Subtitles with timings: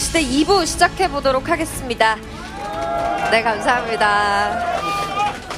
[0.00, 2.16] 시대 2부 시작해 보도록 하겠습니다.
[3.30, 4.80] 네, 감사합니다.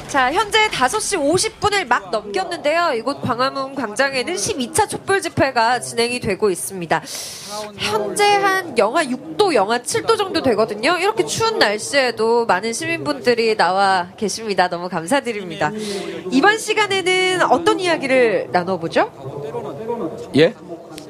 [0.09, 2.91] 자, 현재 5시 50분을 막 넘겼는데요.
[2.93, 7.01] 이곳 광화문 광장에는 12차 촛불 집회가 진행이 되고 있습니다.
[7.77, 10.97] 현재 한 영하 6도, 영하 7도 정도 되거든요.
[10.97, 14.67] 이렇게 추운 날씨에도 많은 시민분들이 나와 계십니다.
[14.67, 15.71] 너무 감사드립니다.
[16.31, 19.09] 이번 시간에는 어떤 이야기를 나눠보죠?
[20.35, 20.53] 예?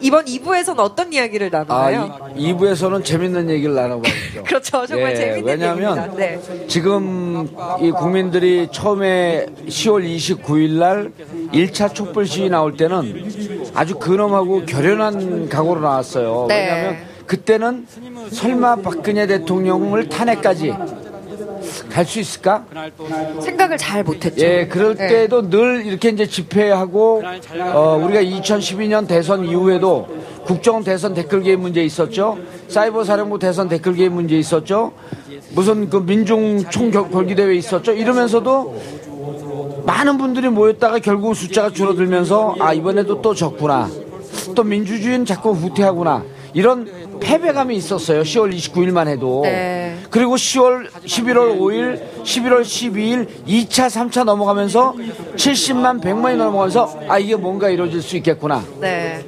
[0.04, 2.34] 이번 2부에서는 어떤 이야기를 아, 나누나요?
[2.36, 4.44] 이, 2부에서는 재밌는 얘기를 나눠봐야죠.
[4.46, 4.86] 그렇죠.
[4.86, 6.16] 정말 예, 재밌는 왜냐하면.
[6.18, 6.40] 네.
[6.68, 7.48] 지금
[7.80, 11.12] 이 국민들이 처음에 10월 29일 날
[11.54, 16.48] 1차 촛불 시위 나올 때는 아주 근엄하고 결연한 각오로 나왔어요.
[16.50, 16.66] 네.
[16.66, 17.88] 왜냐하면 그때는
[18.30, 20.74] 설마 박근혜 대통령을 탄핵까지
[21.94, 22.66] 갈 수 있을까?
[23.40, 24.44] 생각을 잘 못했죠.
[24.44, 25.08] 예, 그럴 네.
[25.08, 27.22] 때도 늘 이렇게 이제 집회하고
[27.72, 30.08] 어, 우리가 2012년 대선 이후에도
[30.44, 32.40] 국정 대선 댓글 개입 문제 있었죠.
[32.68, 34.92] 사이버 사령부 대선 댓글 개입 문제 있었죠.
[35.52, 37.94] 무슨 그 민중 총 걸기 대회 있었죠.
[37.94, 38.76] 이러면서도
[39.86, 43.88] 많은 분들이 모였다가 결국 숫자가 줄어들면서 아 이번에도 또 적구나.
[44.56, 46.24] 또 민주주의는 자꾸 후퇴하구나.
[46.54, 48.22] 이런 패배감이 있었어요.
[48.22, 49.42] 10월 29일만 해도.
[49.44, 49.98] 네.
[50.10, 54.94] 그리고 10월, 11월 5일, 11월 12일, 2차, 3차 넘어가면서
[55.36, 58.64] 70만, 100만이 넘어가면서 아, 이게 뭔가 이루어질 수 있겠구나.
[58.80, 59.26] 네.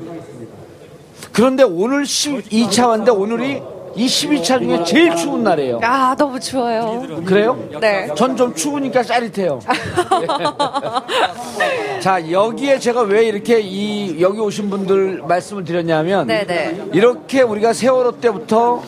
[1.31, 3.62] 그런데 오늘 12차 왔는데 오늘이
[3.95, 5.79] 이 12차 중에 제일 추운 날이에요.
[5.81, 7.03] 아, 너무 추워요.
[7.25, 7.57] 그래요?
[7.79, 8.09] 네.
[8.16, 9.59] 전 좀 추우니까 짜릿해요.
[12.01, 16.89] 자, 여기에 제가 왜 이렇게 이, 여기 오신 분들 말씀을 드렸냐면, 네네.
[16.94, 18.83] 이렇게 우리가 세월호 때부터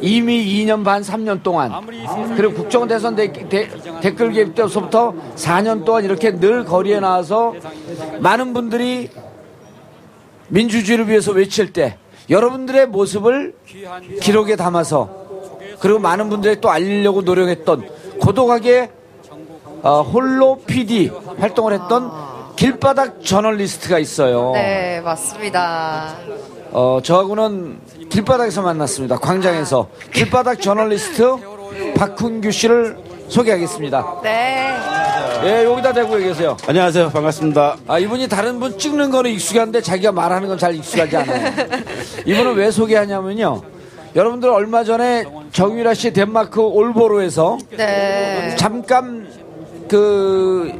[0.00, 1.72] 이미 2년 반, 3년 동안,
[2.36, 3.68] 그리고 국정 대선 대, 대,
[4.00, 7.54] 댓글 개입 때부터 4년 동안 이렇게 늘 거리에 나와서
[8.20, 9.10] 많은 분들이
[10.48, 11.96] 민주주의를 위해서 외칠 때,
[12.28, 13.54] 여러분들의 모습을
[14.20, 15.26] 기록에 담아서
[15.80, 17.88] 그리고 많은 분들이 또 알리려고 노력했던
[18.20, 18.90] 고독하게
[19.82, 22.10] 어, 홀로 PD 활동을 했던
[22.56, 24.52] 길바닥 저널리스트가 있어요.
[24.54, 26.16] 네, 맞습니다.
[26.72, 27.78] 어, 저하고는
[28.08, 29.18] 길바닥에서 만났습니다.
[29.18, 31.36] 광장에서 길바닥 저널리스트
[31.96, 32.96] 박훈규 씨를
[33.28, 34.20] 소개하겠습니다.
[34.22, 34.74] 네.
[35.44, 36.56] 예, 여기다 대고 계세요.
[36.66, 37.10] 안녕하세요.
[37.10, 37.76] 반갑습니다.
[37.86, 41.52] 아, 이분이 다른 분 찍는 거는 익숙한데 자기가 말하는 건 잘 익숙하지 않아요.
[42.24, 43.60] 이분은 왜 소개하냐면요.
[44.14, 48.54] 여러분들 얼마 전에 정유라 씨 덴마크 올보로에서 네.
[48.58, 49.28] 잠깐
[49.88, 50.72] 그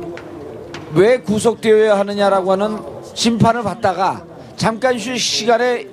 [0.94, 2.78] 왜 구속되어야 하느냐라고 하는
[3.12, 4.23] 심판을 받다가
[4.56, 5.87] 잠깐 휴식 시간에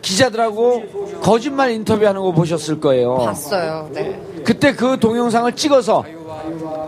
[0.00, 3.16] 기자들하고 거짓말 인터뷰하는 거 보셨을 거예요.
[3.18, 3.90] 봤어요.
[3.92, 4.18] 네.
[4.44, 6.04] 그때 그 동영상을 찍어서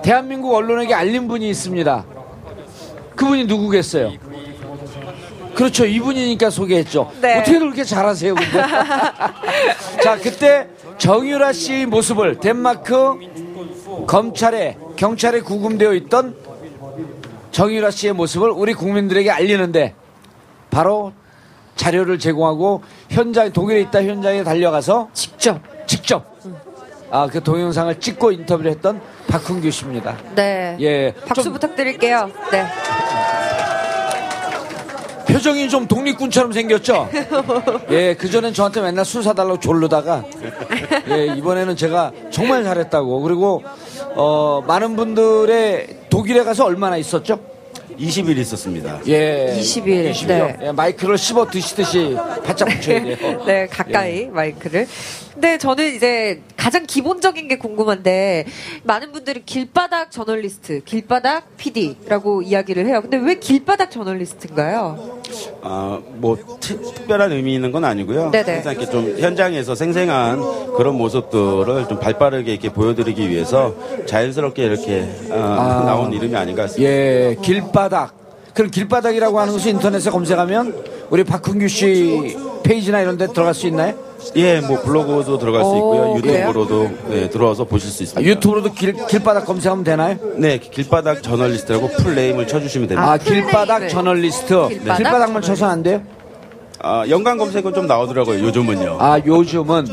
[0.03, 2.05] 대한민국 언론에게 알린 분이 있습니다.
[3.17, 4.13] 그분이 누구겠어요?
[5.55, 5.85] 그렇죠.
[5.85, 7.13] 이분이니까 소개했죠.
[7.21, 7.41] 네.
[7.41, 8.53] 어떻게 그렇게 잘하세요, 근데?
[10.03, 10.69] 자, 그때
[10.99, 13.19] 정유라 씨 모습을 덴마크
[14.07, 16.37] 검찰에, 경찰에 구금되어 있던
[17.51, 19.95] 정유라 씨의 모습을 우리 국민들에게 알리는데
[20.71, 21.13] 바로
[21.77, 26.33] 자료를 제공하고 현장 독일에 있다 현장에 달려가서 직접 직접
[27.11, 30.15] 아 그 동영상을 찍고 인터뷰를 했던 박훈규 씨입니다.
[30.35, 30.77] 네.
[30.81, 32.31] 예, 박수 좀 부탁드릴게요.
[32.51, 32.67] 네.
[35.27, 37.09] 표정이 좀 독립군처럼 생겼죠.
[37.89, 40.25] 예, 그 전엔 저한테 맨날 술 사달라고 졸르다가
[41.09, 43.63] 예 이번에는 제가 정말 잘했다고 그리고
[44.15, 47.41] 어 많은 분들의 독일에 가서 얼마나 있었죠?
[47.99, 49.01] 20일 있었습니다.
[49.07, 50.57] 예, 20일, 네.
[50.63, 53.45] 예, 마이크를 씹어 드시듯이 바짝 붙여야 돼요.
[53.47, 54.87] 네, 가까이 마이크를.
[55.33, 58.45] 근데 저는 이제 가장 기본적인 게 궁금한데
[58.85, 63.01] 많은 분들이 길바닥 저널리스트, 길바닥 PD라고 이야기를 해요.
[63.01, 65.21] 근데 왜 길바닥 저널리스트인가요?
[65.63, 68.31] 아, 뭐 특- 특별한 의미 있는 건 아니고요.
[68.31, 68.53] 네네.
[68.53, 70.39] 항상 이렇게 좀 현장에서 생생한
[70.77, 73.75] 그런 모습들을 좀 발빠르게 이렇게 보여드리기 위해서
[74.07, 75.37] 자연스럽게 이렇게 어,
[75.87, 76.93] 나온 이름이 아닌가 싶습니다.
[76.93, 78.21] 예, 길바닥.
[78.53, 82.37] 그럼 길바닥이라고 하는 것을 인터넷에 검색하면 우리 박흥규 씨
[82.73, 83.95] 페이지나 이런 데 들어갈 수 있나요?
[84.37, 86.13] 예, 뭐 블로그도 들어갈 수 있고요.
[86.13, 86.17] 오?
[86.17, 88.31] 유튜브로도 네, 들어와서 보실 수 아, 있습니다.
[88.31, 90.17] 유튜브로도 길, 길바닥 검색하면 되나요?
[90.37, 93.13] 네, 길바닥 저널리스트라고 풀네임을 쳐주시면 됩니다.
[93.13, 93.89] 아, 길바닥 네.
[93.89, 94.69] 저널리스트.
[94.69, 96.03] 길바닥 길바닥만 쳐서 안 돼요?
[96.79, 98.43] 아, 연관 검색은 좀 나오더라고요.
[98.43, 98.97] 요즘은요.
[99.01, 99.87] 아, 요즘은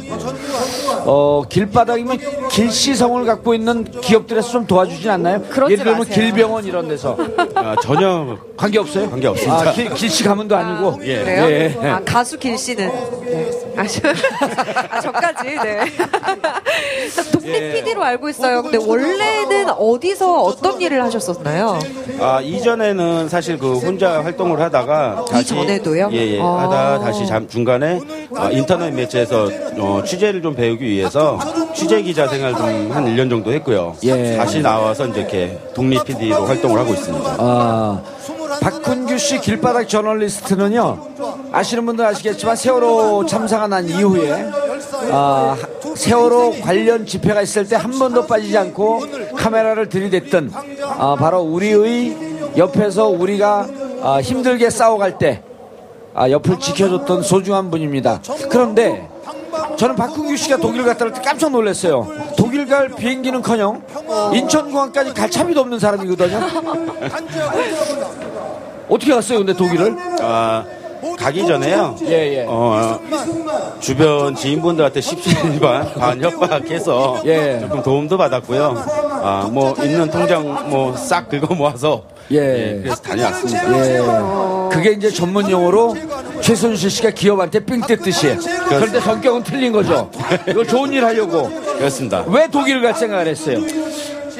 [1.05, 2.17] 어, 길바닥이면
[2.49, 5.41] 길시성을 갖고 있는 기업들에서 좀 도와주진 않나요?
[5.49, 6.15] 그러지 예를 들면 마세요.
[6.15, 7.17] 길병원 이런 데서
[7.55, 9.09] 아, 전혀 관계 없어요?
[9.09, 9.69] 관계 없습니다.
[9.69, 10.99] 아, 길, 길시 가문도 아니고.
[11.03, 11.19] 예.
[11.23, 11.49] 그래요?
[11.83, 11.89] 예.
[11.89, 12.91] 아, 가수 길 씨는.
[13.25, 13.51] 네.
[13.77, 14.09] 아, 저,
[14.89, 15.79] 아, 저까지, 네.
[17.31, 17.73] 독립 예.
[17.73, 18.61] PD로 알고 있어요.
[18.61, 21.79] 근데 원래는 어디서 어떤 일을 하셨었나요?
[22.19, 26.09] 아, 이전에는 사실 그 혼자 활동을 하다가 다시 이전에도요?
[26.11, 26.41] 예, 예.
[26.41, 26.59] 아.
[26.63, 27.99] 하다 다시 잠, 중간에
[28.31, 31.39] 어, 인터넷 매체에서 어, 취재를 좀 배우기 위해서
[31.73, 33.95] 취재 기자 생활 좀한 1년 정도 했고요.
[34.03, 34.37] 예.
[34.37, 37.35] 다시 나와서 이제 이렇게 독립 PD로 활동을 하고 있습니다.
[37.37, 38.01] 아,
[38.61, 40.97] 박훈규 씨 길바닥 저널리스트는요,
[41.51, 44.49] 아시는 분들 아시겠지만 세월호 참사가 난 이후에,
[45.11, 45.55] 아,
[45.95, 49.01] 세월호 관련 집회가 있을 때 한 번도 빠지지 않고
[49.35, 50.51] 카메라를 들이댔던,
[50.97, 52.17] 아, 바로 우리의
[52.57, 53.67] 옆에서 우리가
[54.01, 55.43] 아, 힘들게 싸워갈 때,
[56.13, 58.21] 아, 옆을 지켜줬던 소중한 분입니다.
[58.49, 59.07] 그런데,
[59.77, 62.07] 저는 박훈규 씨가 독일 갔다 올 때 깜짝 놀랐어요.
[62.59, 63.81] 독일 갈 비행기는커녕
[64.33, 66.39] 인천공항까지 갈 차비도 없는 사람이거든요.
[68.89, 69.95] 어떻게 갔어요, 근데 독일을?
[70.21, 70.65] 아,
[71.17, 71.95] 가기 전에요.
[72.03, 72.45] 예, 예.
[72.47, 72.99] 어,
[73.79, 77.59] 주변 지인분들한테 십시일반 반 협박해서 예.
[77.61, 78.83] 조금 도움도 받았고요.
[79.23, 82.37] 아, 뭐 있는 통장 뭐 싹 긁어 모아서 예.
[82.37, 83.87] 예, 그래서 다녀왔습니다.
[83.95, 83.99] 예.
[84.69, 85.95] 그게 이제 전문 용어로
[86.49, 88.35] 최순실 씨가 기업한테 삥 뜯듯이.
[88.69, 90.09] 그런데 성격은 틀린 거죠.
[90.47, 91.47] 이거 좋은 일 하려고.
[91.77, 92.25] 그렇습니다.
[92.27, 93.59] 왜 독일 갈 생각을 했어요?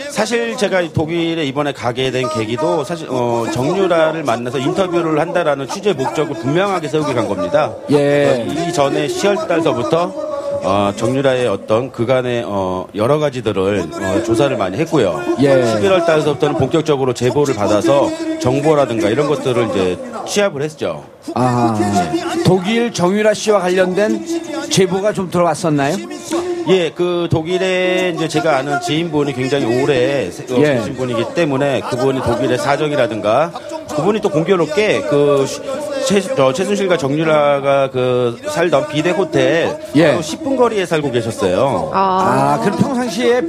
[0.10, 6.34] 사실 제가 독일에 이번에 가게 된 계기도 사실 어, 정유라를 만나서 인터뷰를 한다라는 취재 목적을
[6.42, 7.76] 분명하게 세우게 간 겁니다.
[7.92, 8.44] 예.
[8.50, 10.29] 어, 이 전에 10월 달서부터
[10.62, 15.22] 어, 정유라의 어떤 그간의 어, 여러 가지들을 어, 조사를 많이 했고요.
[15.42, 15.64] 예.
[15.64, 18.10] 11월 달서부터는 본격적으로 제보를 받아서
[18.40, 19.98] 정보라든가 이런 것들을 이제
[20.28, 21.04] 취합을 했죠.
[21.36, 21.78] 아,
[22.46, 24.26] 독일 정유라 씨와 관련된
[24.70, 25.96] 제보가 좀 들어왔었나요?
[26.68, 30.76] 예, 그 독일에 이제 제가 아는 지인분이 굉장히 오래 세- 어, 예.
[30.76, 33.52] 계신 분이기 때문에 그분이 독일의 사정이라든가
[33.96, 35.46] 그분이 또 공교롭게 그
[36.10, 40.08] 최, 저 최순실과 정유라가 그 살던 비대 호텔 예.
[40.08, 41.92] 바로 10분 거리에 살고 계셨어요.
[41.94, 43.42] 아, 그럼 평상시에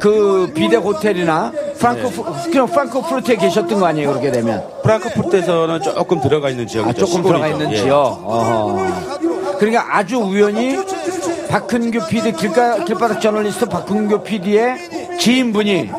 [0.00, 4.64] 그 비대 호텔이나 프랑크푸, 그냥 프랑크푸르트에 계셨던 거 아니에요, 그렇게 되면?
[4.82, 6.88] 프랑크푸르트에서는 조금 들어가 있는 지역이죠.
[6.88, 7.28] 아, 조금 시골이죠.
[7.28, 7.76] 들어가 있는 예.
[7.76, 7.96] 지역.
[8.24, 9.58] 어허.
[9.58, 10.78] 그러니까 아주 우연히
[11.50, 15.90] 박근규 PD, 길가, 길바닥 저널리스트 박근규 PD의 지인분이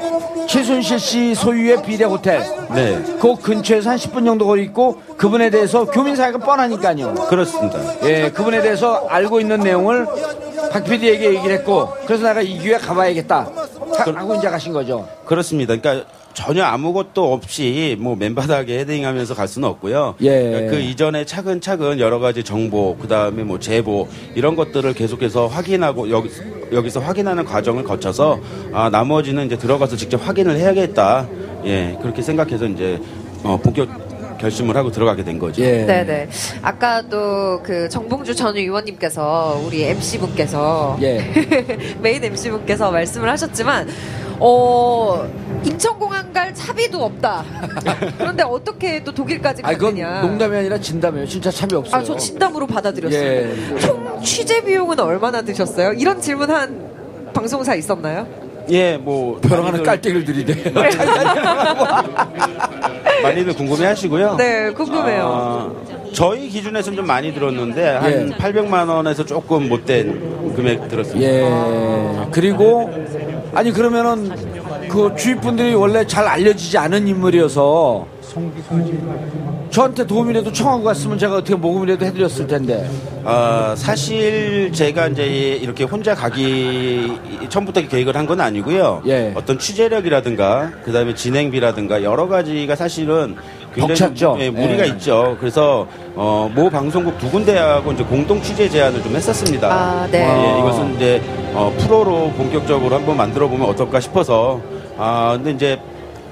[0.47, 2.39] 최순실 씨 소유의 비대 호텔.
[2.73, 7.13] 네, 그 근처에서 한 10분 정도 거리 있고 그분에 대해서 교민 사이가 뻔하니까요.
[7.29, 7.79] 그렇습니다.
[8.03, 10.07] 예, 그분에 대해서 알고 있는 내용을
[10.71, 13.47] 박 PD에게 얘기를 했고 그래서 내가 이 기회에 가봐야겠다.
[14.15, 15.07] 하고 이제 가신 거죠.
[15.25, 15.75] 그렇습니다.
[15.75, 20.13] 그러니까 전혀 아무것도 없이 뭐 맨바닥에 헤딩하면서 갈 수는 없고요.
[20.21, 20.67] 예.
[20.69, 26.29] 그 이전에 차근차근 여러 가지 정보, 그 다음에 뭐 제보 이런 것들을 계속해서 확인하고 여기
[26.71, 28.39] 여기서 확인하는 과정을 거쳐서
[28.71, 31.27] 아 나머지는 이제 들어가서 직접 확인을 해야겠다.
[31.65, 33.01] 예 그렇게 생각해서 이제
[33.43, 33.89] 어, 본격
[34.37, 35.63] 결심을 하고 들어가게 된 거죠.
[35.63, 35.85] 예.
[35.87, 36.29] 네네.
[36.61, 41.19] 아까도 그 정봉주 전 의원님께서 우리 MC분께서 예.
[41.99, 43.87] 메인 MC분께서 말씀을 하셨지만
[44.39, 45.27] 어
[45.63, 47.43] 인천공항 갈 차비도 없다.
[48.17, 50.21] 그런데 어떻게 또 독일까지 아, 그건 갔느냐?
[50.21, 51.25] 농담이 아니라 진담이에요.
[51.27, 51.99] 진짜 참이 없어요.
[51.99, 53.21] 아, 저 진담으로 받아들였어요.
[53.21, 53.55] 예.
[53.79, 55.93] 총 취재 비용은 얼마나 드셨어요?
[55.93, 56.87] 이런 질문 한
[57.33, 58.27] 방송사 있었나요?
[58.69, 60.71] 예, 뭐 벼랑하는 많이들- 깔때기를 들이대.
[63.23, 64.35] 많이들 궁금해 하시고요.
[64.37, 65.23] 네, 궁금해요.
[65.25, 65.71] 아,
[66.13, 68.35] 저희 기준에서는 좀 많이 들었는데 한 예.
[68.37, 71.27] 800만 원에서 조금 못된 금액 들었습니다.
[71.29, 72.27] 예.
[72.31, 72.89] 그리고
[73.53, 74.31] 아니 그러면은
[74.89, 78.07] 그 주위 분들이 원래 잘 알려지지 않은 인물이어서
[79.69, 82.89] 저한테 도움이라도 청하고 갔으면 제가 어떻게 모금이라도 해드렸을 텐데.
[83.23, 87.11] 아, 사실 제가 이제 이렇게 혼자 가기
[87.49, 89.03] 처음부터 계획을 한 건 아니고요.
[89.07, 89.33] 예.
[89.35, 93.35] 어떤 취재력이라든가 그다음에 진행비라든가 여러 가지가 사실은
[93.79, 94.15] 벅찼죠?
[94.15, 94.89] 좀, 예, 무리가 예.
[94.91, 95.37] 있죠.
[95.39, 99.67] 그래서 어, 모 방송국 두 군데하고 이제 공동 취재 제안을 좀 했었습니다.
[99.71, 100.19] 아, 네.
[100.19, 101.21] 예, 이것은 이제
[101.53, 104.61] 어, 프로로 본격적으로 한번 만들어 보면 어떨까 싶어서
[104.97, 105.79] 아 근데 이제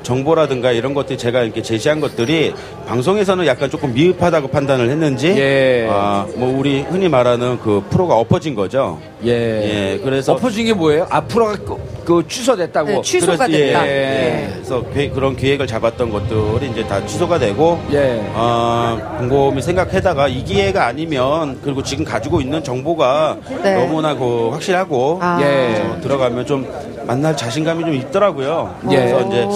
[0.05, 2.53] 정보라든가 이런 것들이 제가 이렇게 제시한 것들이
[2.87, 5.87] 방송에서는 약간 조금 미흡하다고 판단을 했는지 예.
[5.89, 8.99] 아, 뭐 우리 흔히 말하는 그 프로가 엎어진 거죠.
[9.25, 9.32] 예.
[9.94, 11.08] 예, 그래서 엎어진 게 뭐예요?
[11.10, 12.88] 앞으로가 그, 그 취소됐다고.
[12.89, 13.88] 네, 취소가 그래서- 예, 됐다.
[13.88, 13.91] 예.
[13.91, 14.50] 네.
[14.55, 18.22] 그래서 계- 그런 기획을 잡았던 것들이 이제 다 취소가 되고 예.
[18.34, 23.75] 어, 곰곰이 생각하다가 이 기회가 아니면 그리고 지금 가지고 있는 정보가 네.
[23.75, 25.39] 너무나 그 확실하고 아.
[25.41, 25.82] 예.
[25.82, 26.67] 어, 들어가면 좀
[27.08, 28.75] 만날 자신감이 좀 있더라고요.
[28.91, 28.96] 예.
[28.96, 29.50] 그래서 이제 오.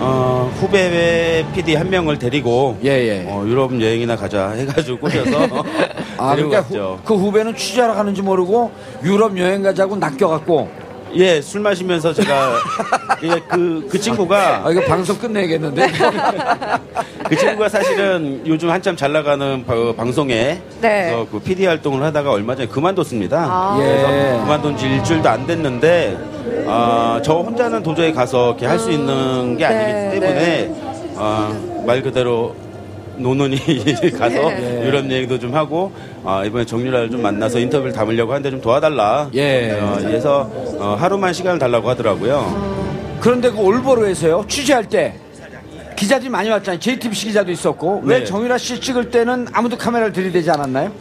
[0.00, 3.24] 어, 후배 PD 한 명을 데리고 예, 예.
[3.28, 5.64] 어, 유럽 여행이나 가자 해가지고 꾸려서
[6.18, 6.98] 아, 데리고 그러니까 갔죠.
[7.02, 8.70] 후, 그 후배는 취재하러 가는지 모르고
[9.04, 10.88] 유럽 여행 가자고 낚여갖고.
[11.14, 12.52] 예, 술 마시면서 제가
[13.24, 15.86] 예, 그, 그 친구가 아, 이거 방송 끝내야겠는데.
[17.28, 21.26] 그 친구가 사실은 요즘 한참 잘 나가는 바- 방송에 네.
[21.30, 23.38] 그그 PD 활동을 하다가 얼마 전에 그만뒀습니다.
[23.38, 23.76] 아.
[23.78, 24.38] 그래서 예.
[24.40, 26.18] 그만둔 지 일주일도 안 됐는데
[26.66, 29.74] 아, 저 혼자는 도저히 가서 이렇게 할 수 있는 게 네,
[30.10, 30.74] 아니기 때문에
[31.16, 31.52] 아,
[31.86, 32.54] 말 그대로
[33.18, 33.56] 노는이
[34.18, 34.82] 가서 네.
[34.86, 35.92] 유럽 여행도 좀 하고
[36.24, 39.30] 아, 이번에 정유라를 좀 만나서 인터뷰를 담으려고 하는데 좀 도와달라.
[39.34, 39.78] 예.
[39.80, 43.18] 어, 그래서 어, 하루만 시간을 달라고 하더라고요.
[43.20, 45.14] 그런데 그 올보로에서요, 취재할 때
[45.96, 46.78] 기자들이 많이 왔잖아요.
[46.78, 48.02] JTBC 기자도 있었고.
[48.04, 48.24] 왜 네.
[48.24, 50.92] 정유라 씨 찍을 때는 아무도 카메라를 들이대지 않았나요?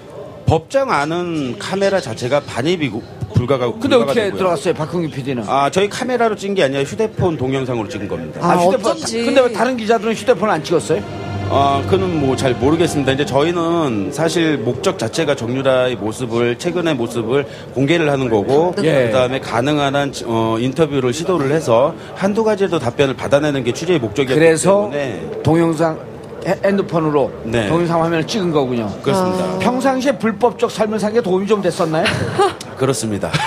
[0.47, 3.03] 법정 안은 카메라 자체가 반입이고
[3.35, 4.37] 불가가 근데 불가가 어떻게 되고요.
[4.37, 5.43] 들어갔어요, 박흥규 PD는?
[5.45, 8.39] 아, 저희 카메라로 찍은 게 아니라 휴대폰 동영상으로 찍은 겁니다.
[8.41, 8.93] 아, 휴대폰.
[8.93, 9.23] 어쩐지.
[9.25, 11.03] 근데 왜 다른 기자들은 휴대폰을 안 찍었어요?
[11.49, 13.13] 아, 그는 뭐 잘 모르겠습니다.
[13.13, 19.05] 이제 저희는 사실 목적 자체가 정유라의 모습을 최근의 모습을 공개를 하는 거고 예.
[19.07, 24.89] 그다음에 가능한 한 어, 인터뷰를 시도를 해서 한두 가지도 답변을 받아내는 게 취재의 목적이었기 그래서
[24.91, 25.97] 때문에 동영상
[26.45, 27.67] 핸- 핸드폰으로 네.
[27.69, 28.87] 동영상 화면을 찍은 거군요.
[29.01, 29.57] 그렇습니다.
[29.59, 32.03] 평상시에 불법적 삶을 산 게 도움이 좀 됐었나요?
[32.77, 33.31] 그렇습니다.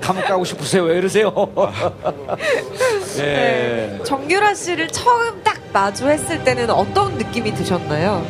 [0.00, 0.84] 감옥 가고 싶으세요?
[0.84, 1.32] 왜 이러세요?
[3.18, 3.22] 예.
[3.22, 3.98] 네.
[4.04, 8.24] 정유라 씨를 처음 딱 마주했을 때는 어떤 느낌이 드셨나요?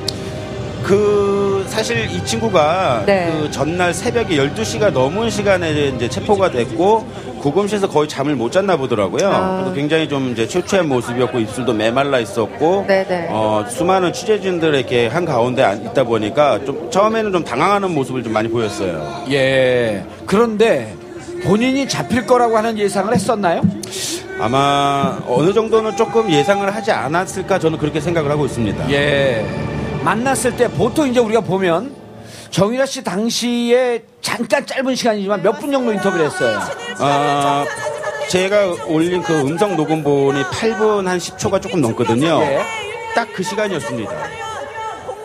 [0.83, 3.31] 그 사실 이 친구가 네.
[3.41, 7.07] 그 전날 새벽에 12시가 넘은 시간에 이제 체포가 됐고
[7.41, 9.29] 구금실에서 거의 잠을 못 잤나 보더라고요.
[9.29, 9.57] 아.
[9.59, 13.29] 그래서 굉장히 좀 이제 초췌한 모습이었고 입술도 메말라 있었고 네네.
[13.31, 18.49] 어, 수많은 취재진들에게 한 가운데 안- 있다 보니까 좀 처음에는 좀 당황하는 모습을 좀 많이
[18.49, 19.25] 보였어요.
[19.31, 20.05] 예.
[20.27, 20.95] 그런데
[21.45, 23.63] 본인이 잡힐 거라고 하는 예상을 했었나요?
[24.41, 28.91] 아마 어느 정도는 조금 예상을 하지 않았을까 저는 그렇게 생각을 하고 있습니다.
[28.91, 29.47] 예.
[30.03, 31.95] 만났을 때 보통 이제 우리가 보면
[32.51, 36.59] 정유라 씨 당시에 잠깐 짧은 시간이지만 몇 분 정도 인터뷰를 했어요.
[36.99, 37.65] 아,
[38.29, 42.41] 제가 올린 그 음성 녹음본이 8분 한 10초가 조금 넘거든요.
[42.43, 42.61] 예.
[43.15, 44.13] 딱그 시간이었습니다.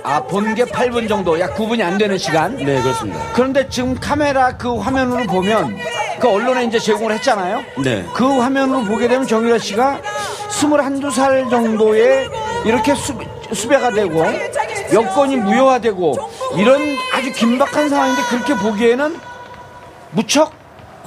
[0.04, 2.56] 아, 본 게 8분 정도, 약 9분이 안 되는 시간.
[2.56, 3.20] 네, 그렇습니다.
[3.34, 5.78] 그런데 지금 카메라 그 화면으로 보면
[6.20, 7.64] 그 언론에 이제 제공을 했잖아요.
[7.84, 8.06] 네.
[8.14, 10.00] 그 화면으로 보게 되면 정유라 씨가
[10.50, 10.70] 21,
[11.02, 12.28] 2살 정도에
[12.66, 13.14] 이렇게 수,
[13.54, 14.24] 수배가 되고
[14.94, 16.16] 여권이 무효화되고
[16.58, 16.82] 이런
[17.14, 19.16] 아주 긴박한 상황인데 그렇게 보기에는
[20.12, 20.52] 무척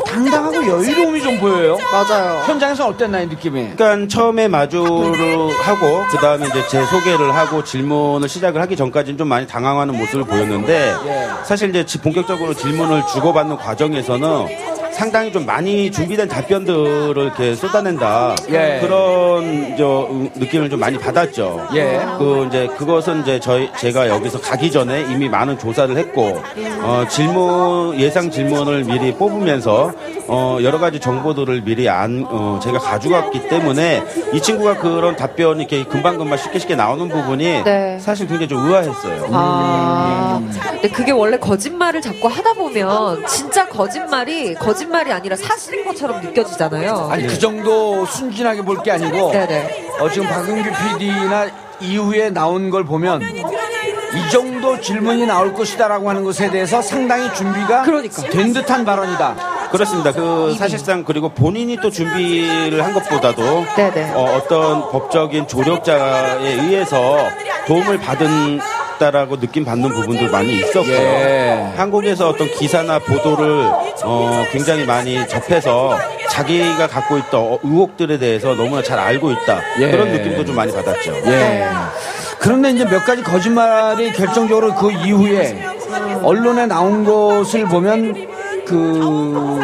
[0.07, 1.76] 당당하고 여유로움이 좀 보여요.
[1.92, 2.42] 맞아요.
[2.47, 3.75] 현장에서 어땠나요, 느낌이?
[3.76, 9.28] 그러니까 처음에 마주를 하고 그 다음에 이제 제 소개를 하고 질문을 시작을 하기 전까지는 좀
[9.28, 11.28] 많이 당황하는 모습을 보였는데 예.
[11.45, 14.47] 사실 이제 지- 본격적으로 질문을 주고받는 과정에서는
[14.92, 18.78] 상당히 좀 많이 준비된 답변들을 이렇게 쏟아낸다 예.
[18.80, 21.68] 그런 저 음, 느낌을 좀 많이 받았죠.
[21.75, 22.00] 예.
[22.18, 26.40] 그 이제 그것은 이제 저희 제가 여기서 가기 전에 이미 많은 조사를 했고
[26.82, 29.92] 어, 질문 예상 질문을 미리 뽑으면서
[30.28, 35.84] 어, 여러 가지 정보들을 미리 안 어, 제가 가져갔기 때문에 이 친구가 그런 답변이 이렇게
[35.84, 37.99] 금방 금방 쉽게 쉽게 나오는 부분이 네.
[37.99, 39.28] 사실 굉장히 좀 의아했어요.
[39.32, 46.20] 아, 근데 그게 원래 거짓말을 자꾸 하다 보면 진짜 거짓말이 거짓 말이 아니라 사실인 것처럼
[46.22, 47.08] 느껴지잖아요.
[47.10, 49.90] 아니, 그 정도 순진하게 볼 게 아니고 네네.
[50.00, 51.46] 어, 지금 박은규 PD나
[51.80, 58.22] 이후에 나온 걸 보면 이 정도 질문이 나올 것이다라고 하는 것에 대해서 상당히 준비가 그러니까.
[58.22, 59.68] 된 듯한 발언이다.
[59.70, 60.12] 그렇습니다.
[60.12, 64.12] 그 사실상 그리고 본인이 또 준비를 한 것보다도 네네.
[64.14, 67.28] 어, 떤 법적인 조력자에 의해서
[67.66, 68.60] 도움을 받은
[69.02, 70.92] 다라고 느낌 받는 부분도 많이 있었고요.
[70.94, 71.73] 예.
[71.76, 73.68] 한국에서 어떤 기사나 보도를
[74.04, 75.99] 어, 굉장히 많이 접해서
[76.30, 79.90] 자기가 갖고 있던 어, 의혹들에 대해서 너무나 잘 알고 있다 예.
[79.90, 81.14] 그런 느낌도 좀 많이 받았죠.
[81.26, 81.66] 예.
[82.38, 85.64] 그런데 이제 몇 가지 거짓말이 결정적으로 그 이후에
[86.23, 88.28] 언론에 나온 것을 보면
[88.64, 89.59] 그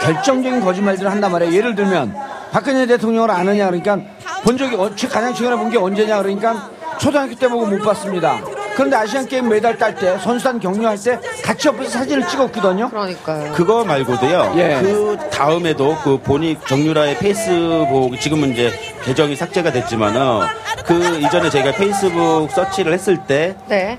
[0.00, 1.52] 결정적인 거짓말들을 한단 말이에요.
[1.54, 2.14] 예를 들면
[2.52, 3.98] 박근혜 대통령을 아느냐 그러니까
[4.44, 8.40] 본 적이 어- 최- 가장 최근에 본 게 언제냐 그러니까 초등학교 때 보고 못 봤습니다.
[8.74, 12.88] 그런데 아시안 게임 메달 딸 때 선수단 격려할 때 같이 옆에서 사진을 찍었거든요.
[12.90, 13.52] 그러니까요.
[13.52, 14.54] 그거 말고도요.
[14.56, 14.78] 예.
[14.80, 18.72] 그 다음에도 그 본인 정유라의 페이스북 지금은 이제
[19.04, 20.46] 계정이 삭제가 됐지만은
[20.86, 23.98] 그 이전에 제가 페이스북 서치를 했을 때 네.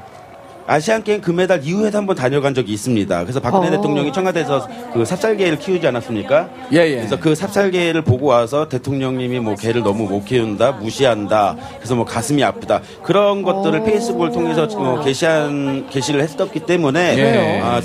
[0.72, 3.24] 아시안 게임 금메달 이후에도 한번 다녀간 적이 있습니다.
[3.24, 3.72] 그래서 박근혜 어.
[3.72, 6.50] 대통령이 청와대에서 그 삽살개를 키우지 않았습니까?
[6.72, 6.96] 예, 예.
[6.96, 11.58] 그래서 그 삽살개를 보고 와서 대통령님이 뭐 개를 너무 못 키운다, 무시한다.
[11.76, 12.82] 그래서 뭐 가슴이 아프다.
[13.04, 17.60] 그런 것들을 페이스북을 통해서 어, 게시한 게시를 했었기 때문에 예.
[17.62, 17.82] 아,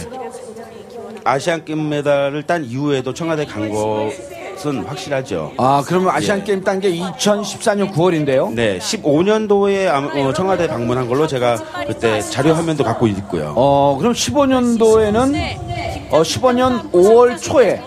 [1.24, 3.68] 아시안 금메달을 딴 이후에도 청와대 간
[4.56, 5.52] 것은 확실하죠.
[5.58, 8.52] 아, 그러면 아시안 게임 딴 게 2014년 9월인데요.
[8.52, 13.52] 네, 15년도에 청와대 방문한 걸로 제가 그때 자료 화면도 갖고 있고요.
[13.56, 17.80] 어, 그럼 15년도에는 어, 15년 5월 초에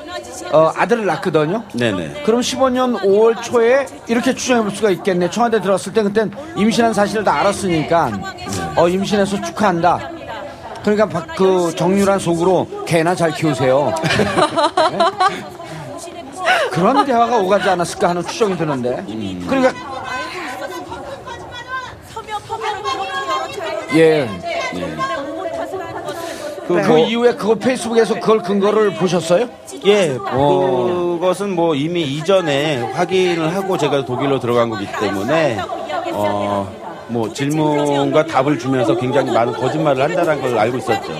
[0.51, 1.63] 어, 아들을 낳거든요.
[1.73, 2.23] 네네.
[2.25, 5.29] 그럼 15년 5월 초에 이렇게 추정해 볼 수가 있겠네.
[5.29, 8.11] 청와대 들어갔을 때 그땐 임신한 사실을 다 알았으니까
[8.75, 10.11] 어, 임신해서 축하한다.
[10.81, 13.93] 그러니까 박- 그 정유란 속으로 개나 잘 키우세요.
[14.91, 14.97] 네?
[16.71, 19.03] 그런 대화가 오가지 않았을까 하는 추정이 드는데.
[19.47, 19.73] 그러니까
[23.95, 24.29] 예.
[26.67, 29.49] 그, 그 이후에 그거 페이스북에서 그걸 근거를 보셨어요?
[29.85, 35.57] 예, 그것은 뭐 이미 이전에 확인을 하고 제가 독일로 들어간 거기 때문에
[36.11, 36.71] 어,
[37.07, 41.11] 뭐 질문과 답을 주면서 굉장히 많은 거짓말을 한다는 걸 알고 있었죠.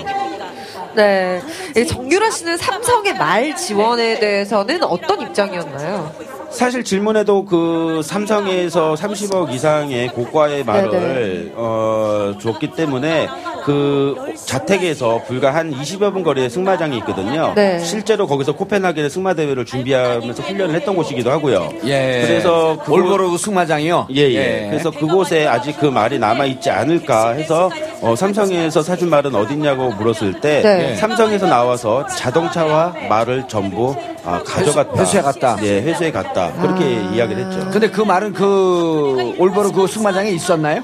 [0.94, 1.40] 네.
[1.76, 6.12] 이 정유라 씨는 삼성의 말 지원에 대해서는 어떤 입장이었나요?
[6.50, 11.52] 사실 질문에도 그 삼성에서 30억 이상의 고가의 말을 네네.
[11.54, 13.28] 어, 줬기 때문에
[13.64, 17.52] 그 자택에서 불과 한 20여 분 거리에 승마장이 있거든요.
[17.54, 17.78] 네.
[17.80, 21.68] 실제로 거기서 코펜하겐의 승마 대회를 준비하면서 훈련을 했던 곳이기도 하고요.
[21.84, 22.24] 예.
[22.26, 24.08] 그래서 올보로그 승마장이요?
[24.14, 24.66] 예, 예.
[24.70, 30.40] 그래서 그곳에 아직 그 말이 남아 있지 않을까 해서 어, 삼성에서 사준 말은 어딨냐고 물었을
[30.40, 30.96] 때 네.
[30.96, 35.00] 삼성에서 나와서 자동차와 말을 전부 아, 가져갔다.
[35.00, 35.56] 회수해 갔다.
[35.62, 36.52] 예, 회수해 갔다.
[36.60, 37.12] 그렇게 아.
[37.14, 37.70] 이야기를 했죠.
[37.70, 40.82] 근데 그 말은 그 올보로 그 승마장에 있었나요?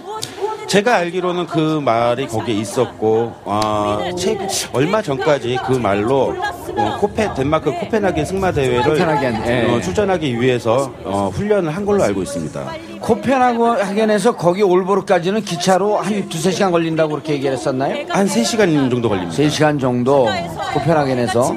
[0.66, 4.36] 제가 알기로는 그 말이 거기에 있었고 아, 최,
[4.72, 6.34] 얼마 전까지 그 말로
[6.76, 9.72] 어, 코페 덴마크 코펜하겐 승마 대회를 코펜하겐, 예.
[9.72, 12.72] 어, 출전하기 위해서 어, 훈련을 한 걸로 알고 있습니다.
[13.00, 18.04] 코펜하겐에서 거기 올보로까지는 기차로 한 두세 시간 걸린다고 그렇게 얘기를 했었나요?
[18.08, 19.34] 한 3시간 정도 걸립니다.
[19.34, 20.28] 세 시간 정도
[20.74, 21.56] 코펜하겐에서.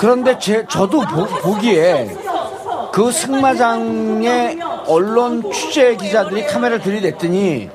[0.00, 1.02] 그런데 제, 저도
[1.42, 2.08] 보, 기에
[2.92, 7.70] 그 승마장의 언론 취재 기자들이 카메라를 들이댔더니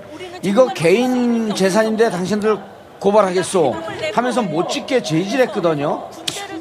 [0.48, 2.58] 이거 개인 재산인데 당신들
[3.00, 3.76] 고발하겠소
[4.14, 6.04] 하면서 못 찍게 제지했거든요.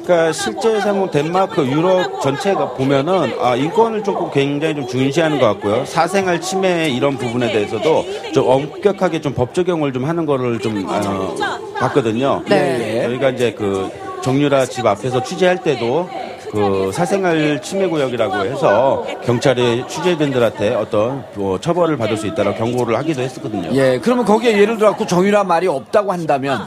[0.03, 5.85] 그러니까 실제상은 덴마크, 유럽 전체가 보면은 아, 인권을 조금 굉장히 좀 중시하는 것 같고요.
[5.85, 11.35] 사생활 침해 이런 부분에 대해서도 좀 엄격하게 좀 법 적용을 좀 하는 거를 좀 어,
[11.79, 12.41] 봤거든요.
[12.47, 13.03] 네.
[13.03, 13.89] 저희가 이제 그
[14.21, 16.09] 정유라 집 앞에서 취재할 때도
[16.51, 23.21] 그 사생활 침해 구역이라고 해서 경찰이 취재진들한테 어떤 뭐 처벌을 받을 수 있다고 경고를 하기도
[23.21, 23.69] 했었거든요.
[23.73, 26.65] 예, 그러면 거기에 예를 들어 갖고 정유라 말이 없다고 한다면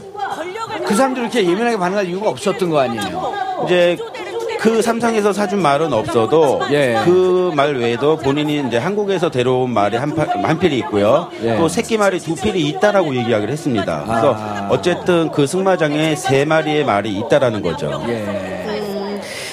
[0.85, 3.33] 그 사람들이 이렇게 예민하게 반응할 이유가 없었던 거 아니에요.
[3.65, 3.97] 이제
[4.59, 6.99] 그 삼성에서 사준 말은 없어도 예.
[7.03, 11.29] 그말 외에도 본인이 이제 한국에서 데려온 말이 한, 파- 한 필이 있고요.
[11.41, 11.57] 예.
[11.57, 14.03] 또 새끼 말이 두 필이 있다라고 이야기를 했습니다.
[14.05, 14.67] 그래서 아.
[14.69, 18.03] 어쨌든 그 승마장에 세 마리의 말이 있다라는 거죠.
[18.07, 18.50] 예.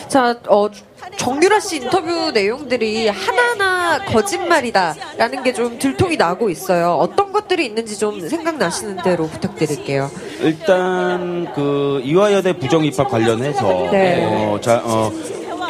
[0.08, 0.68] 자, 어,
[1.16, 6.92] 정유라 씨 인터뷰 내용들이 하나하나 거짓말이다라는 게 좀 들통이 나고 있어요.
[7.00, 10.10] 어떤 것들이 있는지 좀 생각나시는 대로 부탁드릴게요.
[10.40, 14.24] 일단 그 이화여대 부정 입학 관련해서 네.
[14.24, 15.10] 어, 자, 어,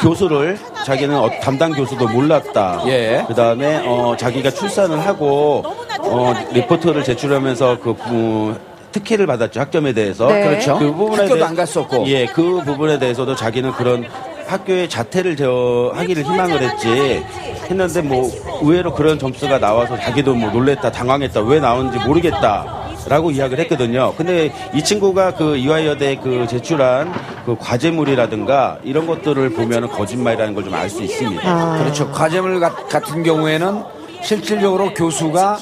[0.01, 2.83] 교수를 자기는 어, 담당 교수도 몰랐다.
[2.87, 3.25] 예.
[3.27, 5.63] 그 다음에 어, 자기가 출산을 하고
[6.01, 8.55] 어, 리포트를 제출하면서 그 부-
[8.93, 10.27] 특혜를 받았죠 학점에 대해서.
[10.29, 10.43] 네.
[10.49, 10.79] 그렇죠.
[10.79, 12.07] 그 부분에 학교도 대해- 안 갔었고.
[12.09, 14.07] 예, 그 부분에 대해서도 자기는 그런
[14.47, 17.23] 학교의 자퇴를 저 하기를 희망을 했지
[17.71, 18.31] 했는데 뭐
[18.63, 24.15] 의외로 그런 점수가 나와서 자기도 뭐 놀랬다 당황했다 왜 나오는지 모르겠다 라고 이야기를 했거든요.
[24.17, 27.13] 근데 이 친구가 그 이화여대 그 제출한
[27.47, 31.79] 그 과제물이라든가 이런 것들을 보면은 거짓말이라는 걸 좀 알 수 있습니다.
[31.79, 32.11] 그렇죠.
[32.11, 33.83] 과제물 가- 같은 경우에는
[34.23, 35.59] 실질적으로 교수가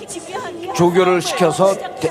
[0.75, 2.11] 조교를 시켜서 대,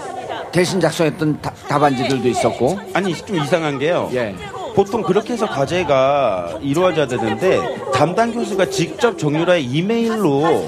[0.64, 2.80] 신 작성했던 다- 답안지들도 있었고.
[2.94, 4.10] 아니 좀 이상한 게요.
[4.14, 4.36] 예.
[4.76, 7.60] 보통 그렇게 해서 과제가 이루어져야 되는데
[7.94, 10.68] 담당 교수가 직접 정유라의 이메일로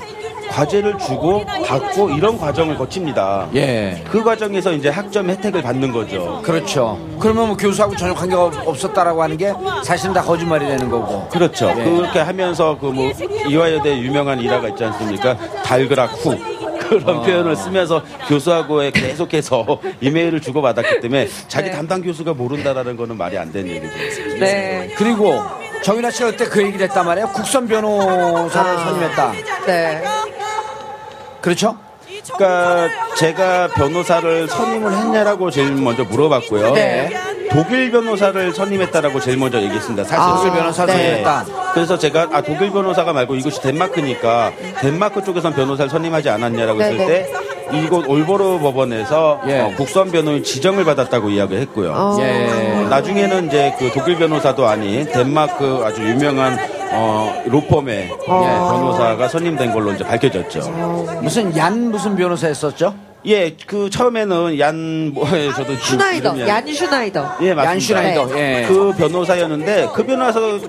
[0.50, 3.50] 과제를 주고 받고 이런 과정을 거칩니다.
[3.56, 4.02] 예.
[4.10, 6.41] 그 과정에서 이제 학점 혜택을 받는 거죠.
[6.41, 6.97] 그렇죠.
[7.19, 11.28] 그러면 뭐 교수하고 전혀 관계가 없- 없었다라고 하는 게 사실은 다 거짓말이 되는 거고.
[11.28, 11.69] 그렇죠.
[11.78, 11.84] 예.
[11.84, 13.12] 그렇게 하면서 그 뭐
[13.50, 15.38] 이화여대 유명한 일화가 있지 않습니까?
[15.63, 16.38] 달그락 후.
[16.88, 21.76] 그런 표현을 쓰면서 교수하고의 계속해서 이메일을 주고받았기 때문에 자기 네.
[21.76, 24.38] 담당 교수가 모른다라는 거는 말이 안 되는 얘기죠.
[24.39, 24.93] 네.
[24.97, 25.41] 그리고
[25.84, 27.28] 정윤아 씨가 그때 그 얘기를 했단 말이에요.
[27.30, 29.32] 국선 변호사를 선임했다.
[29.65, 30.04] 네.
[31.41, 31.78] 그렇죠?
[32.36, 36.73] 그러니까 제가 변호사를 선임을 했냐라고 제일 먼저 물어봤고요.
[36.73, 37.10] 네.
[37.51, 40.03] 독일 변호사를 선임했다라고 제일 먼저 얘기했습니다.
[40.03, 41.03] 사실 아, 독일 변호사를 네.
[41.03, 41.45] 선임했다.
[41.73, 47.05] 그래서 제가 아 독일 변호사가 말고 이곳이 덴마크니까 덴마크 쪽에선 변호사를 선임하지 않았냐라고 했을 네,
[47.05, 47.33] 때
[47.73, 49.60] 이곳 올보르 법원에서 예.
[49.60, 51.91] 어, 국선 변호인 지정을 받았다고 이야기를 했고요.
[51.93, 52.17] 어.
[52.21, 52.88] 예.
[52.89, 56.57] 나중에는 이제 그 독일 변호사도 아닌 덴마크 아주 유명한
[56.91, 61.19] 어, 로펌의 예, 변호사가 선임된 걸로 이제 밝혀졌죠.
[61.21, 62.93] 무슨 얀 무슨 변호사 했었죠?
[63.25, 67.38] 예, 그 처음에는 얀 뭐, 예, 저도 지- 슈나이더, 이름이 얀 슈나이더.
[67.41, 67.65] 예, 맞습니다.
[67.65, 68.39] 얀 슈나이더.
[68.39, 68.65] 예.
[68.67, 70.60] 그 변호사였는데 그 변호사도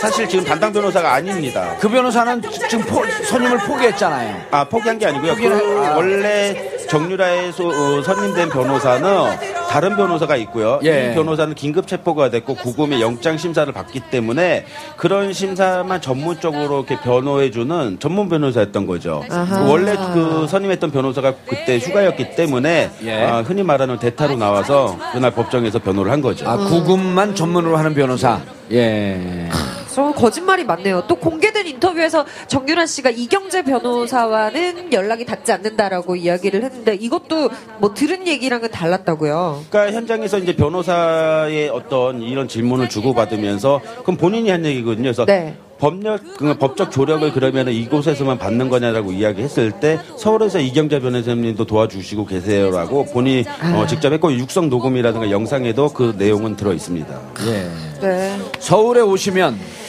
[0.00, 1.76] 사실 지금 담당 변호사가 아닙니다.
[1.80, 4.42] 그 변호사는 지금 포- 선임을 포기했잖아요.
[4.50, 5.32] 아 포기한 게 아니고요.
[5.34, 5.96] 포기를 그 아.
[5.96, 10.78] 원래 정유라에서 어, 선임된 변호사는 다른 변호사가 있고요.
[10.84, 11.10] 예.
[11.10, 14.66] 이 변호사는 긴급 체포가 됐고 구금의 영장 심사를 받기 때문에
[14.96, 19.24] 그런 심사만 전문적으로 이렇게 변호해주는 전문 변호사였던 거죠.
[19.30, 19.62] 아하.
[19.62, 23.22] 원래 그 선임했던 변호사가 그때 휴가였기 때문에 예.
[23.24, 26.48] 아, 흔히 말하는 대타로 나와서 그날 법정에서 변호를 한 거죠.
[26.48, 28.40] 아, 구금만 전문으로 하는 변호사.
[28.70, 29.48] 예.
[29.94, 31.04] 저 거짓말이 많네요.
[31.06, 38.26] 또 공개된 인터뷰에서 정유란 씨가 이경재 변호사와는 연락이 닿지 않는다라고 이야기를 했는데 이것도 뭐 들은
[38.26, 39.62] 얘기랑은 달랐다고요.
[39.70, 45.04] 그러니까 현장에서 이제 변호사의 어떤 이런 질문을 주고 받으면서 그럼 본인이 한 얘기거든요.
[45.04, 45.56] 그래서 네.
[45.78, 53.06] 법력 그 법적 조력을 그러면 이곳에서만 받는 거냐라고 이야기했을 때 서울에서 이경자 변호사님도 도와주시고 계세요라고
[53.12, 57.20] 본인이 어, 직접 했고 육성 녹음이라든가 영상에도 그 내용은 들어 있습니다.
[57.46, 57.70] 예.
[58.00, 58.38] 네.
[58.58, 59.83] 서울에 오시면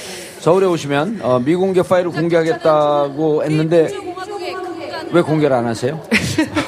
[0.45, 3.89] 서울에 오시면 어, 미공개 파일을 공개하겠다고 했는데
[5.12, 5.99] 왜 공개를 안 하세요?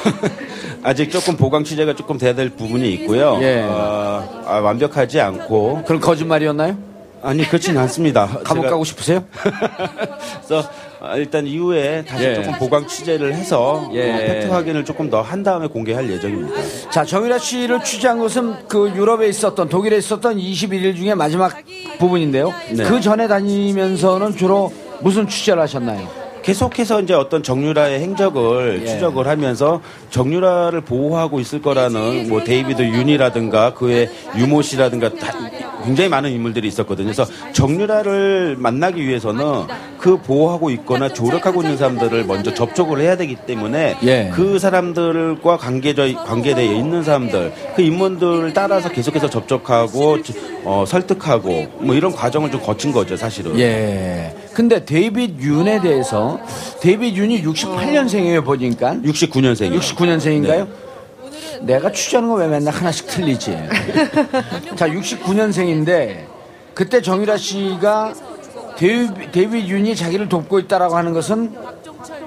[0.81, 3.37] 아직 조금 보강 취재가 조금 돼야 될 부분이 있고요.
[3.43, 3.61] 예.
[3.69, 6.75] 어, 아, 완벽하지 않고 그런 거짓말이었나요?
[7.21, 8.25] 아니 그렇지는 않습니다.
[8.43, 9.23] 감옥 제가- 가고 싶으세요?
[10.47, 10.67] 그래서
[10.99, 12.33] 아, 일단 이후에 다시 예.
[12.33, 14.11] 조금 보강 취재를 해서 예.
[14.11, 16.89] 어, 팩트 확인을 조금 더 한 다음에 공개할 예정입니다.
[16.89, 21.53] 자, 정유라 씨를 취재한 것은 그 유럽에 있었던 독일에 있었던 21일 중에 마지막
[21.97, 22.53] 부분인데요.
[22.71, 22.83] 네.
[22.83, 26.07] 그 전에 다니면서는 주로 무슨 취재를 하셨나요?
[26.47, 28.86] 계속해서 이제 어떤 정유라의 행적을 예.
[28.86, 29.81] 추적을 하면서
[30.12, 35.33] 정유라를 보호하고 있을 거라는 뭐 데이비드 윤이라든가 그의 유모 씨라든가 다
[35.88, 37.08] 굉장히 많은 인물들이 있었거든요.
[37.08, 39.63] 그래서 정유라를 만나기 위해서는
[39.97, 44.30] 그 보호하고 있거나 조력하고 있는 사람들을 먼저 접촉을 해야 되기 때문에 예.
[44.34, 50.17] 그 사람들과 관계져 관계되어 있는 사람들 그 인물들을 따라서 계속해서 접촉하고
[50.65, 53.58] 어, 설득하고 뭐 이런 과정을 좀 거친 거죠, 사실은.
[53.58, 54.36] 예.
[54.54, 56.39] 근데 데이빗 윤에 대해서
[56.82, 58.95] 데이빗 윤이 68년생이에요, 보니까.
[59.04, 59.80] 69년생이요.
[59.80, 60.87] 69년생인가요?
[61.62, 63.58] 내가 취재하는 거 왜 맨날 하나씩 틀리지?
[64.76, 66.26] 자, 69년생인데
[66.74, 68.13] 그때 정유라 씨가
[68.78, 71.56] 데이빗, 데이빗 윤이 자기를 돕고 있다라고 하는 것은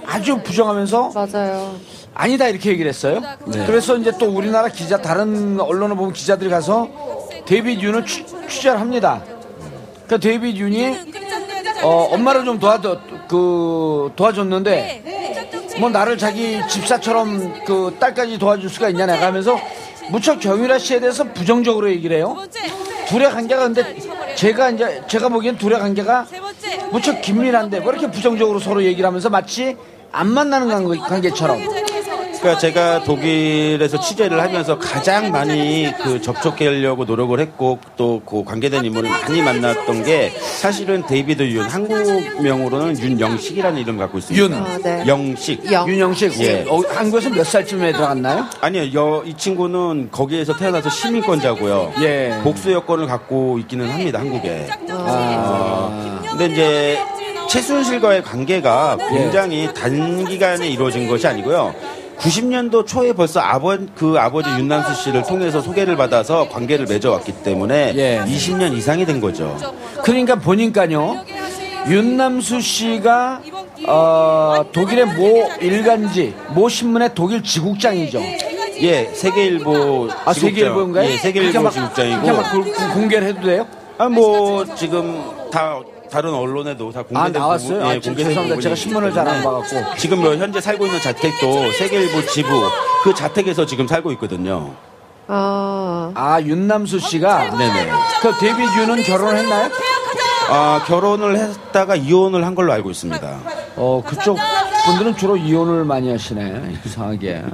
[0.06, 1.76] 아주 부정하면서 맞아요.
[2.14, 3.20] 아니다 이렇게 얘기를 했어요.
[3.66, 6.88] 그래서 이제 또 우리나라 기자 다른 언론을 보면 기자들이 가서
[7.46, 9.22] 데이빗 윤을 취, 취재를 합니다.
[10.06, 10.96] 그러니까 데이빗 윤이
[11.82, 15.19] 어, 엄마를 좀 도와줘 그 도와줬는데
[15.80, 19.58] 뭐 나를 자기 집사처럼 그 딸까지 도와줄 수가 있냐 내가 하면서
[20.10, 22.36] 무척 정유라 씨에 대해서 부정적으로 얘기를 해요.
[23.08, 23.96] 둘의 관계가 근데
[24.36, 26.26] 제가 이제 제가 보기엔 둘의 관계가
[26.92, 29.76] 무척 긴밀한데 왜 이렇게 부정적으로 서로 얘기를 하면서 마치
[30.12, 31.58] 안 만나는 관계- 관계처럼
[32.40, 39.08] 그러니까 제가 독일에서 취재를 하면서 가장 많이 그 접촉하려고 노력을 했고 또 그 관계된 인물을
[39.10, 44.44] 많이 만났던 게 사실은 데이비드 윤 한국명으로는 윤영식이라는 이름을 갖고 있습니다.
[44.44, 44.52] 윤.
[44.54, 45.04] 아, 네.
[45.06, 45.70] 영식.
[45.72, 45.88] 영.
[45.88, 46.64] 윤영식 예.
[46.68, 48.46] 어, 한국에서 몇 살쯤에 들어갔나요?
[48.60, 51.94] 아니요, 여, 이 친구는 거기에서 태어나서 시민권자고요.
[52.02, 52.38] 예.
[52.44, 54.68] 복수 여권을 갖고 있기는 합니다, 한국에.
[54.90, 56.98] 아, 근데 이제
[57.48, 61.74] 최순실과의 관계가 굉장히 단기간에 이루어진 것이 아니고요.
[62.20, 68.22] 90년도 초에 벌써 아버 그 아버지 윤남수 씨를 통해서 소개를 받아서 관계를 맺어왔기 때문에 예.
[68.26, 69.56] 20년 이상이 된 거죠.
[70.04, 71.24] 그러니까 보니까요
[71.88, 73.40] 윤남수 씨가
[73.88, 78.20] 어, 독일의 모 일간지 모 신문의 독일 지국장이죠.
[78.82, 80.34] 예, 세계일보 아 지국장.
[80.34, 81.10] 세계일보인가요?
[81.10, 82.26] 예, 세계일보 막- 지국장이고.
[82.36, 83.66] 막 공개를 해도 돼요?
[83.98, 85.78] 아, 뭐 지금 다
[86.10, 87.68] 다른 언론에도 다아 공개된 나왔어요?
[87.68, 88.54] 부분, 아, 예, 지금 공개된 죄송합니다.
[88.56, 89.96] 부분이 제가 신문을 잘 안 봐갖고.
[89.96, 92.68] 지금 뭐 현재 살고 있는 자택도 세계일보 지부
[93.04, 94.74] 그 자택에서 지금 살고 있거든요.
[95.28, 97.90] 아, 아 윤남수 씨가 네네.
[98.20, 98.46] 그
[98.80, 99.70] 윤은 결혼했나요?
[100.50, 103.38] 아 결혼을 했다가 이혼을 한 걸로 알고 있습니다.
[103.76, 104.36] 어 그쪽
[104.86, 107.44] 분들은 주로 이혼을 많이 하시네 이상하게.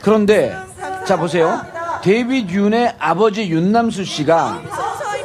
[0.00, 0.56] 그런데
[1.04, 1.60] 자 보세요.
[2.02, 4.60] 데이빗 윤의 아버지 윤남수 씨가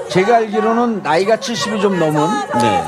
[0.09, 2.21] 제가 알기로는 나이가 70이 좀 넘은
[2.61, 2.83] 네.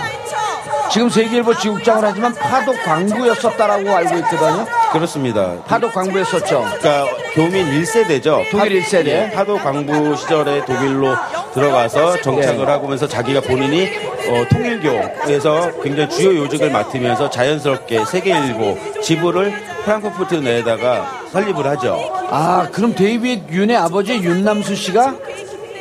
[0.91, 4.65] 지금 세계일보 지국장을 하지만 파독 광부였었다라고 알고 있거든요.
[4.91, 5.53] 그렇습니다.
[5.67, 6.65] 파독 광부였었죠.
[6.79, 8.49] 그러니까 교민 1세대죠.
[8.49, 9.31] 독일 1세대.
[9.31, 11.15] 파도 광부 시절에 독일로
[11.53, 12.71] 들어가서 정착을 네.
[12.71, 13.87] 하면서 자기가 본인이
[14.29, 19.53] 어, 통일교에서 굉장히 주요 요직을 맡으면서 자연스럽게 세계일보 지부를
[19.83, 21.99] 프랑크푸르트 내에다가 설립을 하죠.
[22.31, 25.15] 아 그럼 데이빗 윤의 아버지 윤남수 씨가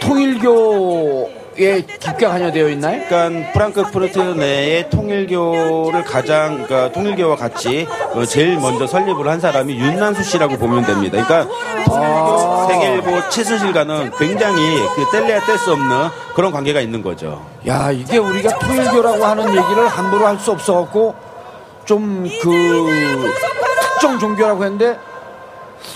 [0.00, 3.02] 통일교에 깊게 관여되어 있나요?
[3.08, 10.22] 그러니까 프랑크푸르트 내에 통일교를 가장 그러니까 통일교와 같이 어, 제일 먼저 설립을 한 사람이 윤난수
[10.22, 11.22] 씨라고 보면 됩니다.
[11.24, 11.52] 그러니까
[11.84, 14.62] 통일교 세계일보 최순실과는 굉장히
[14.96, 17.44] 그 뗄래야 뗄 수 없는 그런 관계가 있는 거죠.
[17.66, 21.14] 야 이게 우리가 통일교라고 하는 얘기를 함부로 할 수 없어갖고
[21.84, 23.32] 좀 그
[23.80, 24.96] 특정 종교라고 했는데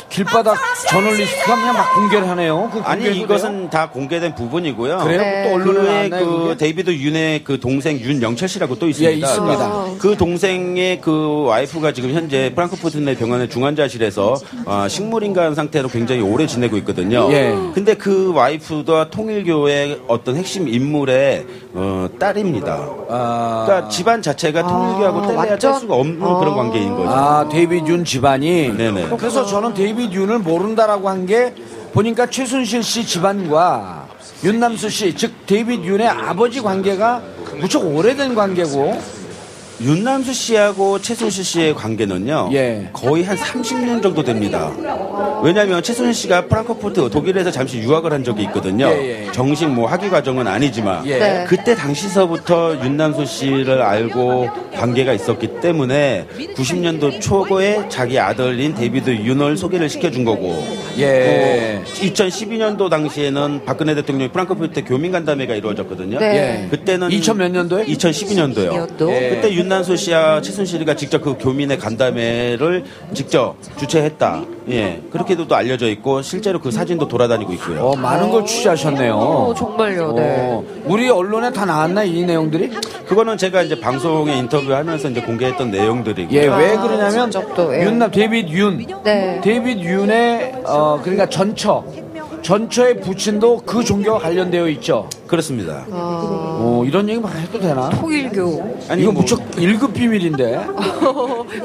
[0.09, 0.57] 길바닥
[0.89, 2.71] 저널리스트가 그냥 막 공개를 하네요.
[2.73, 4.99] 그 아니 이것은 다 공개된 부분이고요.
[4.99, 5.05] 돼요?
[5.05, 5.21] 그래요?
[5.21, 5.49] 네.
[5.49, 6.09] 또 언론에?
[6.09, 6.57] 그 그게?
[6.57, 9.11] 데이비드 윤의 그 동생 윤영철 씨라고 또 있습니다.
[9.13, 9.85] 예, 있습니다.
[9.99, 16.47] 그 동생의 그 와이프가 지금 현재 프랑크푸르트 내 병원의 중환자실에서 어, 식물인간 상태로 굉장히 오래
[16.47, 17.29] 지내고 있거든요.
[17.33, 17.57] 예.
[17.75, 22.89] 근데 그 와이프가 통일교의 어떤 핵심 인물의 어, 딸입니다.
[23.09, 25.81] 아, 그러니까 집안 자체가 통일교하고 뗄래야 뗄 완전?
[25.81, 27.09] 수가 없는 그런 관계인 거죠.
[27.11, 29.09] 아 데이빗 윤 집안이 네네.
[29.17, 31.55] 그래서 저는 데이빗 윤을 모른다라고 한 게
[31.93, 34.09] 보니까 최순실 씨 집안과
[34.45, 37.23] 윤남수 씨 즉 데이빗 윤의 아버지 관계가
[37.61, 38.99] 무척 오래된 관계고
[39.81, 42.51] 윤남수 씨하고 최순실 씨의 관계는요.
[42.53, 42.89] 예.
[42.93, 44.71] 거의 한 30년 정도 됩니다.
[45.43, 48.87] 왜냐하면 최순실 씨가 프랑크푸르트 독일에서 잠시 유학을 한 적이 있거든요.
[48.87, 49.33] 예, 예.
[49.33, 51.19] 정식 뭐 학위 과정은 아니지만 예.
[51.19, 51.45] 네.
[51.49, 59.89] 그때 당시서부터 윤남수 씨를 알고 관계가 있었기 때문에 90년도 초고에 자기 아들인 데이비드 윤을 소개를
[59.89, 60.65] 시켜준 거고
[60.99, 61.83] 예.
[61.85, 66.21] 2012년도 당시에는 박근혜 대통령이 프랑크푸르트 교민 간담회가 이루어졌거든요.
[66.21, 66.63] 네.
[66.65, 66.69] 예.
[66.69, 67.87] 그때는 2000 몇 년도에?
[67.87, 68.73] 2012년도요.
[68.73, 69.11] 년도?
[69.11, 69.31] 예.
[69.31, 74.43] 그때 윤남수 씨와 최순실이가 직접 그 교민의 간담회를 직접 주최했다.
[74.69, 75.01] 예.
[75.11, 77.81] 그렇게도 또 알려져 있고 실제로 그 사진도 돌아다니고 있고요.
[77.87, 79.15] 어, 많은 걸 취재하셨네요.
[79.15, 80.37] 오, 정말요, 네.
[80.39, 82.71] 어, 우리 언론에 다 나왔나 이 내용들이?
[83.07, 86.33] 그거는 제가 이제 방송에 인터뷰하면서 이제 공개했던 내용들이고.
[86.35, 87.85] 예, 요왜 그러냐면 또, 예.
[87.85, 89.41] 윤남 데이빗 윤, 네.
[89.43, 91.83] 데이빗 윤의 어 그러니까 전처,
[92.43, 95.09] 전처의 부친도 그 종교와 관련되어 있죠.
[95.29, 95.87] 그렇습니다.
[95.91, 97.89] 어, 이런 얘기만 해도 되나?
[97.91, 98.79] 통일교.
[98.89, 100.57] 아니, 이거 뭐- 무척 1급 비밀인데.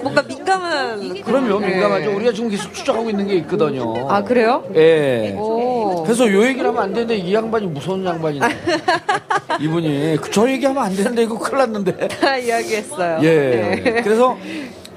[0.04, 1.22] 뭔가 민감한.
[1.24, 1.68] 그럼요, 네.
[1.72, 2.16] 민감하죠.
[2.16, 4.08] 우리가 지금 계속 추적하고 있는 게 있거든요.
[4.10, 4.64] 아, 그래요?
[4.76, 5.36] 예.
[5.38, 6.04] 오.
[6.04, 8.46] 그래서 요 얘기를 하면 안 되는데 이 양반이 무서운 양반이네.
[9.60, 12.08] 이분이 그 저 얘기하면 안 되는데 이거 큰일 났는데.
[12.10, 13.20] 다 이야기했어요.
[13.24, 13.82] 예.
[13.84, 14.02] 네.
[14.04, 14.38] 그래서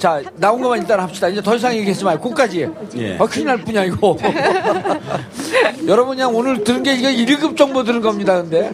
[0.01, 1.29] 자 나온 것만 일단 합시다.
[1.29, 2.67] 이제 더 이상 얘기하지 말고 거기까지.
[2.97, 3.19] 예.
[3.19, 4.17] 아 큰일 날 뿐이야 이거.
[5.87, 8.41] 여러분 그냥 오늘 들은 게 이거 1급 정보 들은 겁니다.
[8.41, 8.73] 근데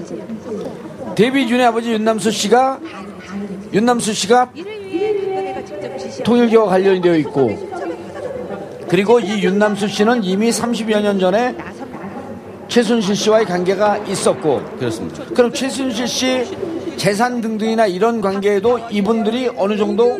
[1.16, 2.78] 데뷔 윤의 아버지 윤남수 씨가
[3.72, 4.52] 윤남수 씨가
[6.22, 7.50] 통일교와 관련이 되어 있고
[8.88, 11.56] 그리고 이 윤남수 씨는 이미 30여 년 전에
[12.68, 15.24] 최순실 씨와의 관계가 있었고 그렇습니다.
[15.34, 16.56] 그럼 최순실 씨
[16.96, 20.16] 재산 등등이나 이런 관계에도 이분들이 어느 정도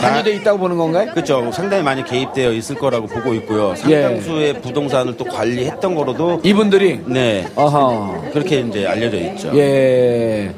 [0.00, 1.10] 관여돼 있다고 보는 건가요?
[1.12, 1.50] 그렇죠.
[1.52, 3.74] 상당히 많이 개입되어 있을 거라고 보고 있고요.
[3.88, 4.02] 예.
[4.02, 7.46] 상당수의 부동산을 또 관리했던 거로도 이분들이 네.
[7.54, 9.50] 어허 그렇게 이제 알려져 있죠.
[9.56, 10.52] 예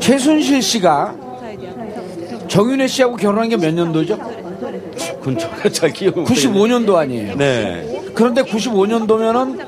[0.00, 1.14] 최순실 씨가
[2.48, 4.16] 정윤혜 씨하고 결혼한 게 몇 년도죠?
[5.20, 7.36] 그건 제가 잘 기억을 못 95년도 아니에요.
[7.36, 8.00] 네.
[8.14, 9.58] 그런데 95년도면은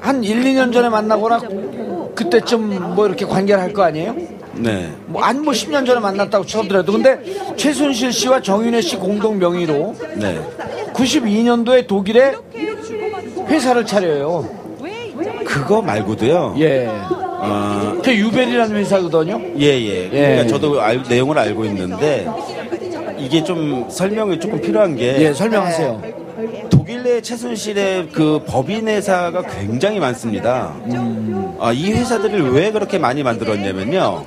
[0.00, 1.40] 한 1, 2년 전에 만나거나
[2.14, 4.14] 그때쯤 뭐 이렇게 관계를 할 거 아니에요?
[4.58, 4.90] 네.
[5.06, 6.92] 뭐, 한뭐 10년 전에 만났다고 쳐더라도.
[6.92, 7.18] 근데
[7.56, 10.40] 최순실 씨와 정윤혜 씨 공동 명의로 네.
[10.92, 12.34] 92년도에 독일에
[13.48, 14.48] 회사를 차려요.
[15.44, 16.56] 그거 말고도요.
[16.58, 16.88] 예.
[16.88, 19.40] 어, 그 유벨이라는 회사거든요.
[19.58, 20.04] 예, 예.
[20.04, 20.08] 예.
[20.08, 22.26] 그러니까 저도 알- 내용을 알고 있는데
[23.18, 26.25] 이게 좀 설명이 조금 필요한 게 예, 설명하세요.
[26.70, 30.74] 독일 내 최순실의 그 법인 회사가 굉장히 많습니다.
[31.58, 34.24] 아, 이 회사들을 왜 그렇게 많이 만들었냐면요.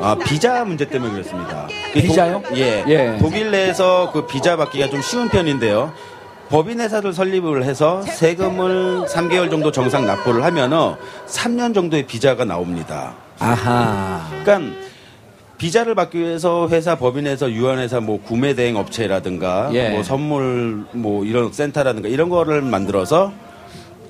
[0.00, 1.66] 아, 비자 문제 때문에 그렇습니다.
[1.92, 2.42] 그 독- 비자요?
[2.54, 3.16] 예, 예.
[3.18, 5.92] 독일 내에서 그 비자 받기가 좀 쉬운 편인데요.
[6.50, 10.94] 법인 회사를 설립을 해서 세금을 3개월 정도 정상 납부를 하면은
[11.26, 13.14] 3년 정도의 비자가 나옵니다.
[13.38, 14.20] 아하.
[14.44, 14.85] 그러니까
[15.58, 19.90] 비자를 받기 위해서 회사 법인에서 유한회사 뭐 구매 대행 업체라든가 예.
[19.90, 23.32] 뭐 선물 뭐 이런 센터라든가 이런 거를 만들어서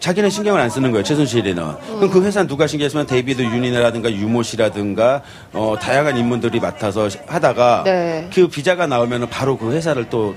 [0.01, 1.65] 자기는 신경을 안 쓰는 거예요 최순실이는
[1.97, 7.83] 그럼 그 회사 누가 신경 쓰면 데이비드 윤이라든가 유모 씨라든가 어 다양한 인물들이 맡아서 하다가
[7.85, 8.29] 네.
[8.33, 10.35] 그 비자가 나오면 바로 그 회사를 또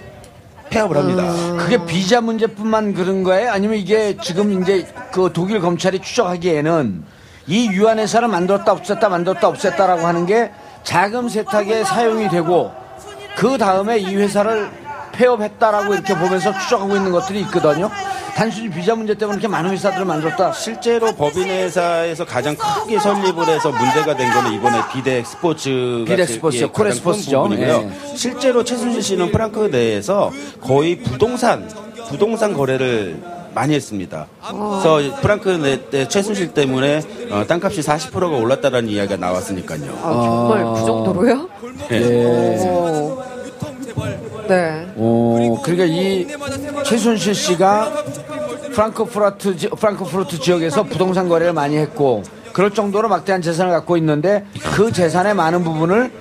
[0.70, 1.34] 폐업을 합니다.
[1.58, 3.52] 그게 비자 문제뿐만 그런 거예요?
[3.52, 7.04] 아니면 이게 지금 이제 그 독일 검찰이 추적하기에는
[7.48, 10.52] 이 유한회사를 만들었다 없앴다 만들었다 없앴다라고 하는 게
[10.84, 12.72] 자금 세탁에 사용이 되고
[13.36, 14.70] 그 다음에 이 회사를
[15.14, 17.90] 폐업했다라고 이렇게 보면서 추적하고 있는 것들이 있거든요.
[18.36, 20.54] 단순히 비자 문제 때문에 이렇게 많은 회사들을 만들었다.
[20.54, 26.72] 실제로 법인회사에서 가장 크게 설립을 해서 문제가 된 거는 이번에 비덱 스포츠 비덱 스포츠요.
[26.72, 27.50] 코레 스포츠죠.
[27.52, 27.90] 예.
[28.16, 31.70] 실제로 최순실 씨는 프랑크 내에서 거의 부동산
[32.08, 33.22] 부동산 거래를
[33.60, 34.26] 많이 했습니다.
[34.48, 39.82] 그래서 프랑크 내때 최순실 때문에 어, 땅값이 40%가 올랐다는 이야기가 나왔으니까요.
[40.02, 41.50] 아, 정말 그 정도로요?
[41.92, 42.66] 예.
[42.66, 43.22] 오.
[44.48, 44.88] 네.
[44.96, 46.26] 오, 그러니까 이
[46.86, 47.92] 최순실 씨가
[48.74, 54.92] 프랑크푸르트, 지- 프랑크푸르트 지역에서 부동산 거래를 많이 했고 그럴 정도로 막대한 재산을 갖고 있는데 그
[54.94, 56.12] 재산의 많은 부분을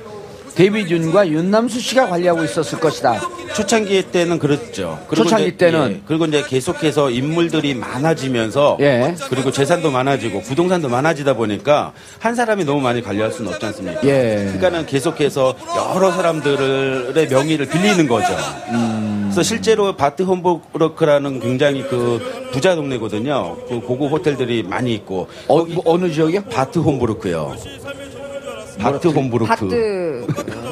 [0.59, 3.21] 윤과 윤남수 씨가 관리하고 있었을 것이다.
[3.55, 4.99] 초창기 때는 그랬죠.
[5.15, 5.91] 초창기 이제, 때는?
[5.91, 9.15] 예, 그리고 이제 계속해서 인물들이 많아지면서 예.
[9.31, 14.01] 그리고 재산도 많아지고 부동산도 많아지다 보니까 한 사람이 너무 많이 관리할 수는 없지 않습니까?
[14.05, 14.45] 예.
[14.45, 15.55] 그러니까는 계속해서
[15.95, 18.35] 여러 사람들의 명의를 빌리는 거죠.
[18.71, 19.31] 음.
[19.31, 23.57] 그래서 실제로 바트 홈부르크라는 굉장히 그 부자 동네거든요.
[23.69, 26.45] 그 고급 호텔들이 많이 있고 어, 뭐 어느 지역이요?
[26.45, 27.55] 바트 홈부르크요.
[28.79, 29.49] 바트 홈부르크.
[29.49, 30.27] 바트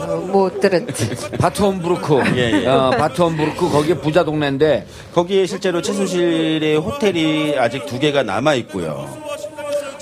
[0.08, 0.86] 어, 뭐 들은
[1.40, 2.20] 바트홈부르크.
[2.36, 2.66] 예, 예.
[2.66, 9.08] 어, 바트홈부르크 거기에 부자 동네인데 거기에 실제로 최순실의 호텔이 아직 두 개가 남아 있고요.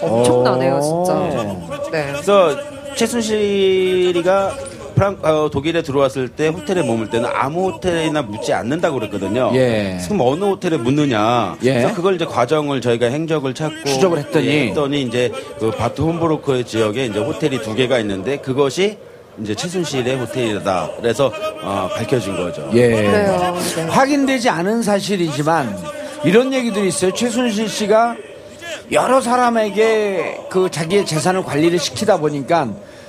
[0.02, 1.12] 엄청나네요, 진짜.
[1.14, 1.68] 어.
[1.90, 2.08] 네.
[2.12, 2.56] 그래서
[2.96, 4.52] 최순실이가
[4.94, 9.50] 프랑 어, 독일에 들어왔을 때 호텔에 머물 때는 아무 호텔이나 묻지 않는다고 그랬거든요.
[9.54, 9.98] 예.
[10.04, 11.56] 그럼 어느 호텔에 묻느냐?
[11.62, 11.74] 예.
[11.74, 14.46] 그래서 그걸 이제 과정을 저희가 행적을 찾고 추적을 했더니.
[14.46, 18.98] 예, 했더니 이제 그 바트 홈브로커의 지역에 이제 호텔이 두 개가 있는데 그것이
[19.40, 20.90] 이제 최순실의 호텔이다.
[20.98, 22.68] 그래서 어, 밝혀진 거죠.
[22.74, 22.88] 예.
[22.88, 23.56] 그래요.
[23.76, 23.82] 네.
[23.82, 25.76] 확인되지 않은 사실이지만
[26.24, 27.12] 이런 얘기들이 있어요.
[27.12, 28.16] 최순실 씨가
[28.92, 32.68] 여러 사람에게 그 자기의 재산을 관리를 시키다 보니까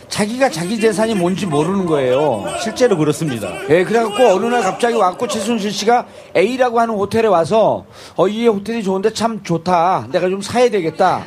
[0.10, 2.46] 자기가 자기 재산이 뭔지 모르는 거예요.
[2.62, 3.52] 실제로 그렇습니다.
[3.70, 8.84] 예, 그래갖고 어느 날 갑자기 왔고 최순실 씨가 A라고 하는 호텔에 와서 어, 이 호텔이
[8.84, 10.08] 좋은데 참 좋다.
[10.12, 11.24] 내가 좀 사야 되겠다.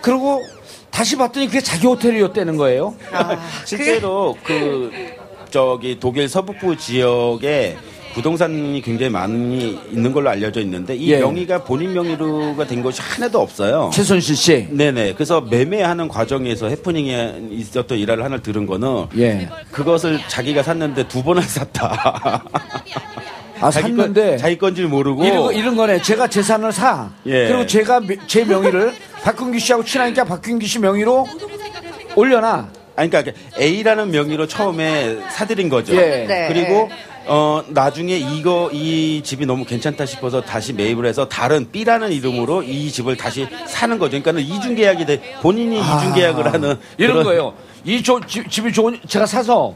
[0.00, 0.42] 그리고
[0.90, 2.94] 다시 봤더니 그게 자기 호텔이었다는 거예요.
[3.12, 4.90] 아, 실제로 그
[5.50, 7.76] 저기 독일 서북부 지역에
[8.16, 11.18] 부동산이 굉장히 많이 있는 걸로 알려져 있는데 이 예.
[11.18, 13.90] 명의가 본인 명의로가 된 것이 하나도 없어요.
[13.92, 14.66] 최순실 씨.
[14.70, 15.12] 네네.
[15.12, 19.46] 그래서 매매하는 과정에서 해프닝에 있었던 일화를 하나 들은 거는 예.
[19.70, 22.42] 그것을 자기가 샀는데 두 번을 샀다.
[23.60, 24.28] 아, 자기 샀는데.
[24.30, 26.00] 건, 자기 건줄 모르고 이런, 거- 이런 거네.
[26.00, 27.10] 제가 재산을 사.
[27.26, 27.48] 예.
[27.48, 31.26] 그리고 제가 미- 제 명의를 박근규 씨하고 친하니까 박근규 씨 명의로
[32.16, 32.68] 올려놔.
[32.96, 35.94] 아니, 그러니까 A라는 명의로 처음에 사들인 거죠.
[35.94, 36.24] 예.
[36.26, 36.48] 네.
[36.48, 36.88] 그리고
[37.28, 42.90] 어 나중에 이거 이 집이 너무 괜찮다 싶어서 다시 매입을 해서 다른 B라는 이름으로 이
[42.90, 44.20] 집을 다시 사는 거죠.
[44.22, 47.54] 그러니까 이중 계약이 돼 본인이 이중 계약을 하는 아, 이런 그런- 거예요.
[47.84, 49.74] 이 조- 집, 집이 좋은, 제가 사서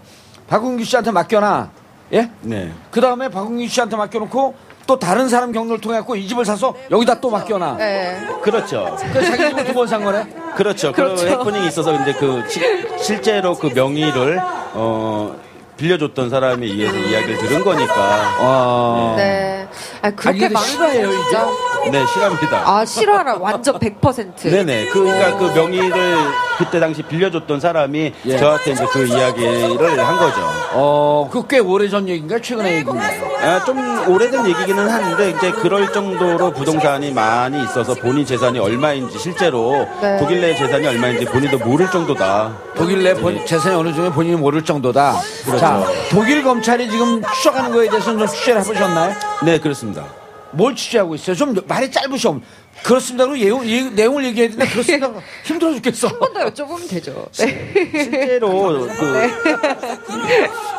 [0.49, 1.71] 박근규 씨한테 맡겨놔.
[2.13, 2.29] 예?
[2.43, 2.73] 네.
[2.91, 4.55] 그 다음에 박근규 씨한테 맡겨놓고
[4.87, 7.77] 또 다른 사람 경로를 통해 갖고 이 집을 사서 여기다 또 맡겨놔.
[7.77, 8.19] 네.
[8.43, 8.97] 그렇죠.
[9.13, 10.27] 그래서 자기 집을 두번 산 거네.
[10.57, 10.91] 그렇죠.
[10.91, 11.29] 그 그렇죠.
[11.29, 14.41] 해프닝이 있어서 이제 그 시- 실제로 그 명의를
[14.75, 15.37] 어
[15.81, 18.37] 빌려줬던 사람에 의해서 이야기를 들은 거니까.
[18.39, 19.15] 어.
[19.17, 19.67] 네.
[20.03, 21.37] 아, 그렇게 근데 실화예요, 이제?
[21.85, 21.99] 진짜.
[21.99, 22.63] 네, 실합니다.
[22.65, 24.51] 아, 실화라 완전 100%.
[24.51, 24.87] 네네.
[24.89, 26.17] 그, 그러니까 그 명의를
[26.59, 28.37] 그때 당시 빌려줬던 사람이 예.
[28.39, 30.41] 저한테 이제 그 이야기를 한 거죠.
[30.75, 32.41] 어, 그 꽤 오래전 얘기인가요?
[32.41, 33.31] 최근의 얘기인가요?
[33.43, 39.89] 아, 좀 오래된 얘기기는 한데 이제 그럴 정도로 부동산이 많이 있어서 본인 재산이 얼마인지 실제로
[40.01, 40.19] 네.
[40.19, 42.53] 독일 내 재산이 얼마인지 본인도 모를 정도다.
[42.77, 45.15] 독일 내 본- 재산이 어느 정도 본인이 모를 정도다.
[45.45, 45.59] 그렇죠.
[45.59, 49.15] 자, 독일 검찰이 지금 추적하는 거에 대해서는 좀 취재를 해보셨나요?
[49.43, 50.05] 네, 그렇습니다.
[50.53, 51.37] 뭘 취재하고 있어요?
[51.37, 52.41] 좀 말이 짧으셔.
[52.83, 55.11] 그렇습니다로 내용, 예- 내용을 얘기해야 되는데 그렇습니다.
[55.45, 56.09] 힘들어 죽겠어.
[56.09, 57.27] 한 번 더 여쭤보면 되죠.
[57.39, 57.69] 네.
[57.93, 59.29] 실제로 그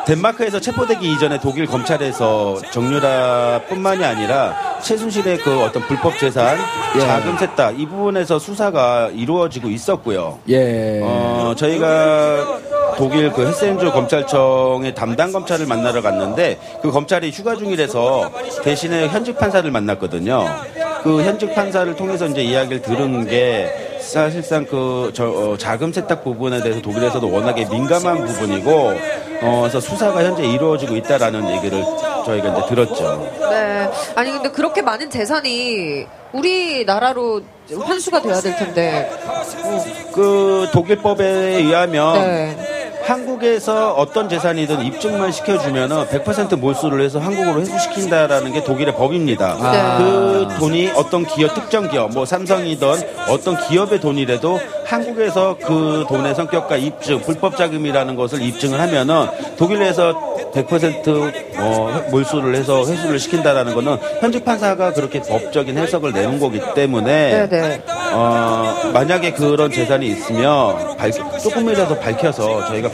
[0.07, 6.57] 덴마크에서 체포되기 이전에 독일 검찰에서 정유라뿐만이 아니라 최순실의 그 어떤 불법 재산,
[6.95, 6.99] 예.
[7.01, 10.39] 자금 세탁 이 부분에서 수사가 이루어지고 있었고요.
[10.49, 11.01] 예.
[11.03, 12.59] 어, 저희가
[13.01, 18.29] 독일 그 헤센주 검찰청의 담당 검찰을 만나러 갔는데 그 검찰이 휴가 중이라서
[18.63, 20.45] 대신에 현직 판사를 만났거든요.
[21.01, 26.61] 그 현직 판사를 통해서 이제 이야기를 들은 게 사실상 그 저, 어, 자금 세탁 부분에
[26.61, 28.93] 대해서 독일에서도 워낙에 민감한 부분이고
[29.41, 31.83] 어, 그래서 수사가 현재 이루어지고 있다라는 얘기를
[32.23, 33.31] 저희가 이제 들었죠.
[33.49, 33.89] 네.
[34.13, 37.41] 아니 근데 그렇게 많은 재산이 우리나라로
[37.79, 39.09] 환수가 돼야 될 텐데.
[40.13, 42.70] 그 독일법에 의하면 네.
[43.03, 49.57] 한국에서 어떤 재산이든 입증만 시켜주면은 100% 몰수를 해서 한국으로 회수시킨다라는 게 독일의 법입니다.
[49.71, 49.97] 네.
[49.97, 52.87] 그 돈이 어떤 기업, 특정 기업, 뭐 삼성이든
[53.29, 59.27] 어떤 기업의 돈이라도 한국에서 그 돈의 성격과 입증, 불법 자금이라는 것을 입증을 하면은
[59.57, 66.59] 독일에서 100% 어, 몰수를 해서 회수를 시킨다라는 거는 현직 판사가 그렇게 법적인 해석을 내는 거기
[66.75, 67.83] 때문에 네네.
[68.13, 72.89] 어, 만약에 그런 재산이 있으면 밝, 조금이라도 밝혀서 저희가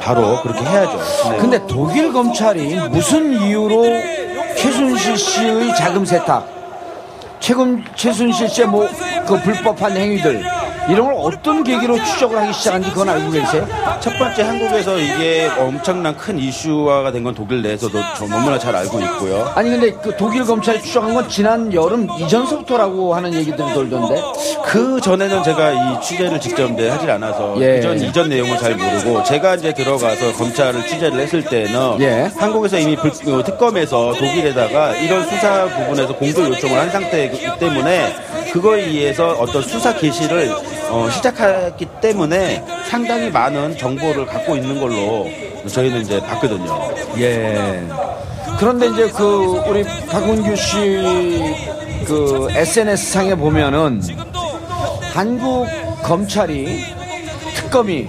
[0.00, 0.98] 바로 그렇게 해야죠.
[1.30, 1.36] 네.
[1.38, 3.84] 근데 독일 검찰이 무슨 이유로
[4.56, 6.46] 최순실 씨의 자금 세탁,
[7.40, 8.88] 최근 최순실 씨의 뭐
[9.26, 10.44] 그 불법한 행위들
[10.88, 13.66] 이런 걸 어떤 계기로 추적을 하기 시작한지 그건 알고 계세요?
[14.00, 18.98] 첫 번째 한국에서 이게 엄청난 큰 이슈화가 된 건 독일 내에서도 저 너무나 잘 알고
[19.00, 19.52] 있고요.
[19.54, 24.20] 아니 근데 그 독일 검찰이 추적한 건 지난 여름 이전서부터라고 하는 얘기들이 돌던데
[24.64, 27.78] 그 전에는 제가 이 취재를 직접 이제 하질 않아서 예.
[27.78, 32.28] 이전 이전 내용을 잘 모르고 제가 이제 들어가서 검찰을 취재를 했을 때는 예.
[32.36, 38.14] 한국에서 이미 불- 어, 특검에서 독일에다가 이런 수사 부분에서 공조 요청을 한 상태이기 때문에
[38.52, 40.50] 그거에 의해서 어떤 수사 개시를
[40.92, 45.26] 어, 시작했기 때문에 상당히 많은 정보를 갖고 있는 걸로
[45.66, 46.90] 저희는 이제 봤거든요.
[47.18, 47.82] 예.
[48.58, 51.72] 그런데 이제 그 우리 박문규 씨
[52.06, 54.02] 그 SNS 상에 보면은
[55.14, 55.68] 한국
[56.02, 56.84] 검찰이
[57.54, 58.08] 특검이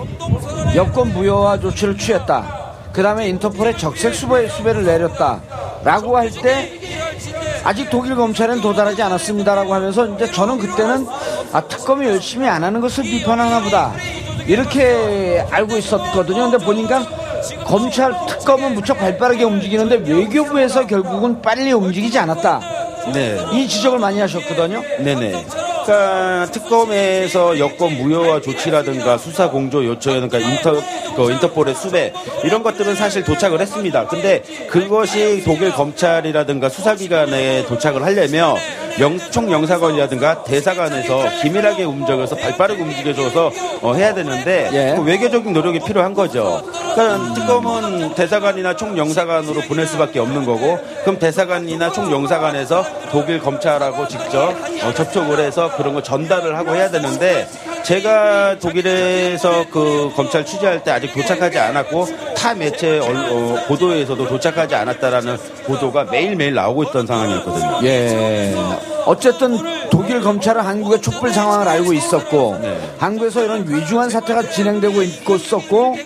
[0.76, 2.64] 여권 무효화 조치를 취했다.
[2.92, 5.42] 그 다음에 인터폴에 적색 수배, 수배를 내렸다
[5.84, 6.72] 라고 할 때
[7.64, 11.06] 아직 독일 검찰은 도달하지 않았습니다라고 하면서 이제 저는 그때는
[11.54, 13.94] 아 특검이 열심히 안 하는 것을 비판하나 보다
[14.48, 16.50] 이렇게 알고 있었거든요.
[16.50, 17.06] 근데 보니까
[17.64, 22.60] 검찰 특검은 무척 발빠르게 움직이는데 외교부에서 결국은 빨리 움직이지 않았다.
[23.14, 23.38] 네.
[23.54, 24.82] 이 지적을 많이 하셨거든요.
[25.00, 25.46] 네네.
[25.84, 30.82] 그러니까 특검에서 여권 무효화 조치라든가 수사 공조 요청이라든가 인터
[31.16, 32.14] 그 인터폴의 수배
[32.46, 34.08] 이런 것들은 사실 도착을 했습니다.
[34.08, 38.56] 근데 그것이 독일 검찰이라든가 수사기관에 도착을 하려면
[39.00, 44.96] 영, 총영사관이라든가 대사관에서 기밀하게 움직여서 발빠르게 움직여줘서 어, 해야 되는데 예.
[44.96, 46.62] 그 외교적인 노력이 필요한 거죠.
[46.94, 54.50] 그러니까 특검은 대사관이나 총영사관으로 보낼 수밖에 없는 거고 그럼 대사관이나 총영사관에서 독일 검찰하고 직접
[54.84, 57.48] 어, 접촉을 해서 그런 거 전달을 하고 해야 되는데
[57.84, 64.74] 제가 독일에서 그 검찰 취재할 때 아직 도착하지 않았고 타 매체 얼- 어, 보도에서도 도착하지
[64.76, 67.80] 않았다라는 보도가 매일매일 나오고 있던 상황이었거든요.
[67.84, 68.56] 예.
[69.06, 69.58] 어쨌든
[69.90, 72.80] 독일 검찰은 한국의 촛불 상황을 알고 있었고 네.
[73.00, 75.98] 한국에서 이런 위중한 사태가 진행되고 있고 있었고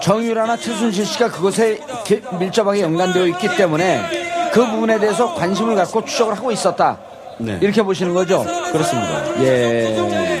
[0.00, 6.34] 정유라나 최순실 씨가 그것에 기- 밀접하게 연관되어 있기 때문에 그 부분에 대해서 관심을 갖고 추적을
[6.36, 6.98] 하고 있었다.
[7.38, 7.58] 네.
[7.60, 8.44] 이렇게 보시는 거죠?
[8.72, 9.22] 그렇습니다.
[9.40, 9.44] 예.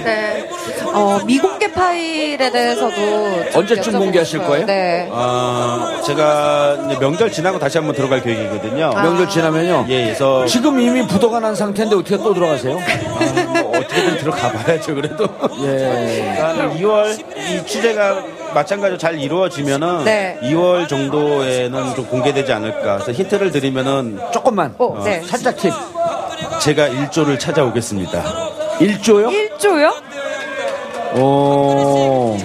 [0.04, 0.48] 네.
[0.92, 4.48] 어, 미공개 파일에 대해서도 좀 언제쯤 공개하실 싶어요.
[4.48, 4.66] 거예요?
[4.66, 5.08] 네.
[5.12, 8.90] 아, 제가 이제 명절 지나고 다시 한번 들어갈 계획이거든요.
[8.94, 9.86] 명절 지나면요.
[9.88, 12.78] 예, 그래서 지금 이미 부도가 난 상태인데 어떻게 또 들어가세요?
[12.78, 14.94] 아, 뭐 어떻게든 들어가 봐야죠.
[14.94, 15.26] 그래도
[15.64, 16.36] 예.
[16.38, 18.22] 한 2월 이 취재가
[18.54, 20.38] 마찬가지로 잘 이루어지면은 네.
[20.44, 22.98] 2월 정도에는 좀 공개되지 않을까.
[22.98, 24.74] 그래서 힌트를 드리면은 조금만.
[24.78, 25.20] 어, 네.
[25.26, 25.72] 살짝 팁.
[26.60, 28.22] 제가 1조를 찾아오겠습니다.
[28.78, 29.58] 1조요?
[29.58, 29.92] 1조요?
[31.16, 32.36] 오.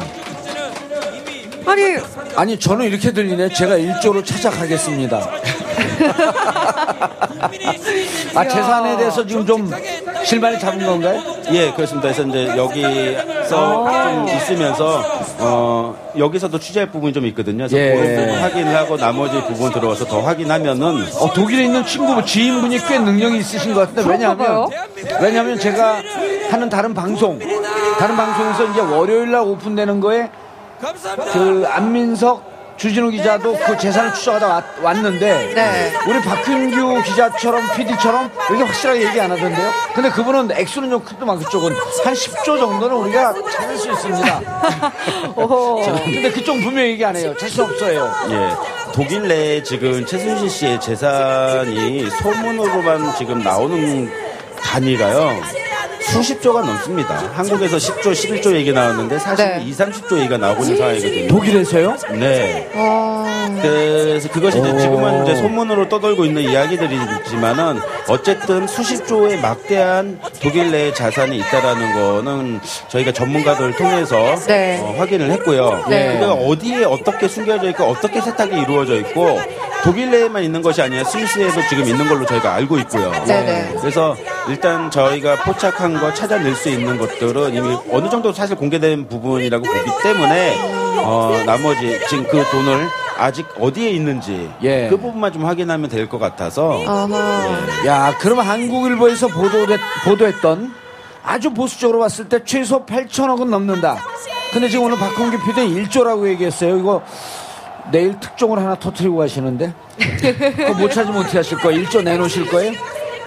[1.65, 1.97] 아니,
[2.35, 3.49] 아니 저는 이렇게 들리네.
[3.49, 5.29] 제가 1조를 찾아가겠습니다.
[8.35, 9.71] 아 재산에 대해서 지금 좀
[10.23, 11.21] 실마리 잡은 건가요?
[11.51, 12.11] 예, 그렇습니다.
[12.11, 15.03] 그래서 이제 여기서 좀 있으면서
[15.39, 17.67] 어 여기서도 취재할 부분이 좀 있거든요.
[17.67, 18.35] 그래서 예.
[18.39, 23.73] 확인을 하고 나머지 부분 들어와서 더 확인하면은 어, 독일에 있는 친구 지인분이 꽤 능력이 있으신
[23.73, 24.67] 것 같은데 왜냐하면.
[25.21, 26.01] 왜냐하면 제가
[26.51, 27.39] 하는 다른 방송
[27.99, 30.29] 다른 방송에서 이제 월요일 날 오픈되는 거에
[31.33, 32.48] 그 안민석
[32.79, 35.93] 주진우 기자도 그 재산을 추적하다 왔, 왔는데 네.
[36.07, 39.71] 우리 박균규 기자처럼 PD처럼 이렇게 확실하게 얘기 안 하던데요.
[39.93, 41.73] 근데 그분은 액수는 좀 크더만 그쪽은
[42.05, 44.39] 한 10조 정도는 우리가 찾을 수 있습니다.
[46.05, 47.35] 근데 그쪽은 분명히 얘기 안 해요.
[47.37, 48.13] 자신 없어요.
[48.29, 48.91] 예.
[48.93, 54.09] 독일 내에 지금 최순실 씨의 재산이 소문으로만 지금 나오는
[54.61, 55.68] 단위가요.
[56.13, 57.15] 수십조가 넘습니다.
[57.33, 59.63] 한국에서 10조, 11조 얘기 나왔는데 사실 네.
[59.65, 61.27] 2, 30조 얘기가 나오고 있는 상황이거든요.
[61.27, 61.95] 독일에서요?
[62.13, 62.69] 네.
[62.75, 64.77] 아, 그래서 그것이 이제 오.
[64.79, 73.11] 지금은 이제 소문으로 떠돌고 있는 이야기들이지만은 어쨌든 수십조의 막대한 독일 내 자산이 있다라는 거는 저희가
[73.11, 74.79] 전문가들을 통해서 네.
[74.81, 75.85] 어, 확인을 했고요.
[75.89, 76.19] 네.
[76.19, 79.39] 그가 어디에 어떻게 숨겨져 있고 어떻게 세탁이 이루어져 있고
[79.83, 83.11] 독일 내에만 있는 것이 아니라 스위스에도 지금 있는 걸로 저희가 알고 있고요.
[83.25, 83.75] 네네.
[83.79, 84.15] 그래서
[84.49, 89.91] 일단 저희가 포착한 거 찾아낼 수 있는 것들은 이미 어느 정도 사실 공개된 부분이라고 보기
[90.03, 90.57] 때문에
[91.03, 92.87] 어, 나머지 지금 그 돈을
[93.17, 94.87] 아직 어디에 있는지 예.
[94.89, 97.85] 그 부분만 좀 확인하면 될 것 같아서 어허.
[97.85, 100.73] 야, 그럼 한국일보에서 보도됐, 보도했던
[101.23, 103.97] 아주 보수적으로 봤을 때 최소 8천억은 넘는다.
[104.51, 106.77] 근데 지금 오늘 박홍기 PD는 1조라고 얘기했어요.
[106.77, 107.03] 이거
[107.91, 109.73] 내일 특종을 하나 터트리고 가시는데?
[110.55, 111.83] 그거 못 찾으면 어떻게 하실 거예요?
[111.83, 112.71] 1조 내놓으실 거예요?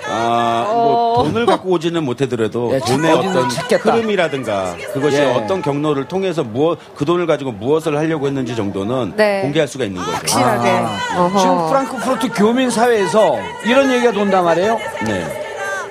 [0.08, 3.92] 아, 뭐 돈을 갖고 오지는 못하더라도 예, 돈의 어떤 찾겠다.
[3.94, 5.26] 흐름이라든가 그것이 예.
[5.26, 9.42] 어떤 경로를 통해서 무엇 그 돈을 가지고 무엇을 하려고 했는지 정도는 네.
[9.42, 10.16] 공개할 수가 있는 거죠.
[10.16, 10.70] 확실하게.
[11.16, 11.38] 어허.
[11.38, 14.78] 지금 프랑크푸르트 교민 사회에서 이런 얘기가 돈단 말이에요.
[15.06, 15.42] 네.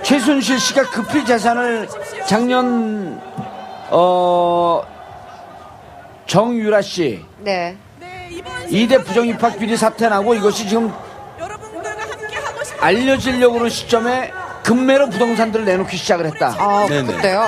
[0.03, 1.87] 최순실 씨가 급히 재산을
[2.27, 3.21] 작년
[3.91, 4.81] 어
[6.27, 7.77] 정유라 씨 네.
[8.69, 10.91] 이대 부정 입학 비리 사태 나고 이것이 지금
[12.81, 14.31] 알려지려고 하는 시점에
[14.63, 16.55] 급매로 부동산들을 내놓기 시작을 했다.
[16.57, 17.13] 아, 네네.
[17.13, 17.45] 그때요.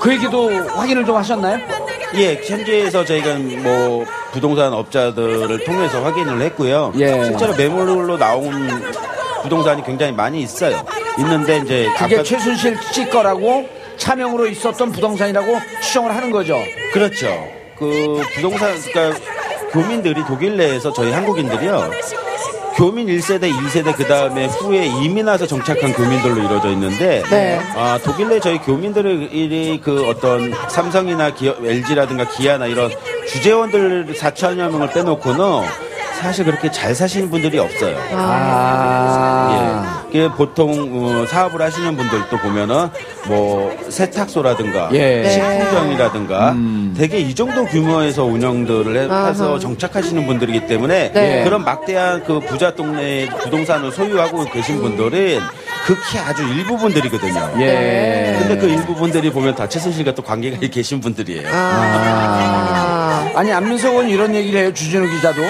[0.00, 1.58] 그 얘기도 확인을 좀 하셨나요?
[2.14, 6.92] 예, 현지에서 저희가 뭐 부동산 업자들을 통해서 확인을 했고요.
[6.96, 7.24] 예.
[7.24, 8.68] 실제로 매물로 나온
[9.42, 10.84] 부동산이 굉장히 많이 있어요.
[11.18, 16.58] 있는데 이제 그게 아까 최순실 씨 거라고 차명으로 있었던 부동산이라고 추정을 하는 거죠.
[16.92, 17.26] 그렇죠.
[17.78, 19.18] 그 부동산 그러니까
[19.72, 21.90] 교민들이 독일 내에서 저희 한국인들이요.
[22.76, 27.60] 교민 1세대, 2세대 그 다음에 후에 이민 와서 정착한 교민들로 이루어져 있는데 네.
[27.76, 32.90] 아, 독일 내 저희 교민들이 그 어떤 삼성이나 기업, LG라든가 기아나 이런
[33.28, 35.42] 주재원들 4천여 명을 빼놓고는
[36.20, 37.96] 사실 그렇게 잘 사시는 분들이 없어요.
[38.12, 40.00] 아.
[40.00, 40.03] 예.
[40.14, 42.88] 이게 보통 어, 사업을 하시는 분들도 보면은
[43.26, 45.22] 뭐 세탁소라든가 예.
[45.22, 45.28] 네.
[45.30, 46.94] 식품점이라든가 음.
[46.96, 49.28] 되게 이 정도 규모에서 운영들을 해-.
[49.28, 51.42] 해서 정착하시는 분들이기 때문에 네.
[51.42, 55.40] 그런 막대한 그 부자 동네 부동산을 소유하고 계신 분들은
[55.84, 57.54] 극히 아주 일부분들이거든요.
[57.58, 58.36] 예.
[58.38, 61.48] 근데 그 일부분들이 보면 다 최순실과 또 관계가 계신 분들이에요.
[61.52, 63.32] 아.
[63.34, 64.72] 아니 안민석 의원 이런 얘기를 해요.
[64.72, 65.42] 주진우 기자도.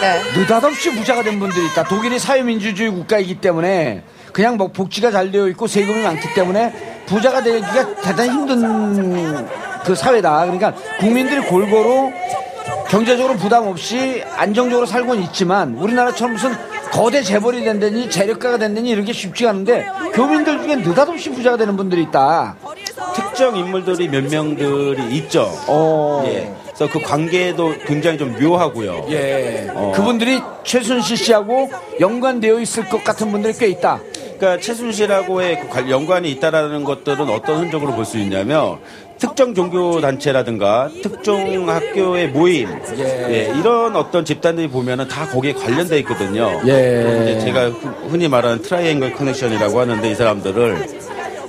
[0.00, 0.22] 네.
[0.38, 1.84] 느닷없이 부자가 된 분들이 있다.
[1.84, 7.96] 독일이 사회민주주의 국가이기 때문에 그냥 뭐 복지가 잘 되어 있고 세금이 많기 때문에 부자가 되기가
[8.02, 9.48] 대단히 힘든
[9.84, 10.42] 그 사회다.
[10.42, 12.12] 그러니까 국민들이 골고루
[12.88, 16.54] 경제적으로 부담 없이 안정적으로 살고는 있지만 우리나라처럼 무슨
[16.92, 22.02] 거대 재벌이 된다니 재력가가 된다니 이런 게 쉽지가 않은데 교민들 중에 느닷없이 부자가 되는 분들이
[22.02, 22.56] 있다.
[23.14, 25.50] 특정 인물들이 몇 명들이 있죠.
[25.66, 26.22] 어.
[26.26, 26.52] 예.
[26.74, 29.06] 그래서 그 관계도 굉장히 좀 묘하고요.
[29.10, 29.68] 예.
[29.74, 29.92] 어.
[29.94, 31.70] 그분들이 최순실 씨하고
[32.00, 34.00] 연관되어 있을 것 같은 분들이 꽤 있다.
[34.38, 38.78] 그러니까 최순실하고의 그 관- 연관이 있다라는 것들은 어떤 흔적으로 볼 수 있냐면
[39.18, 42.68] 특정 종교 단체라든가 특정 학교의 모임
[42.98, 43.02] 예.
[43.52, 46.60] 예, 이런 어떤 집단들이 보면은 다 거기에 관련돼 있거든요.
[46.68, 47.40] 예.
[47.42, 51.07] 제가 후- 흔히 말하는 트라이앵글 커넥션이라고 하는데 이 사람들을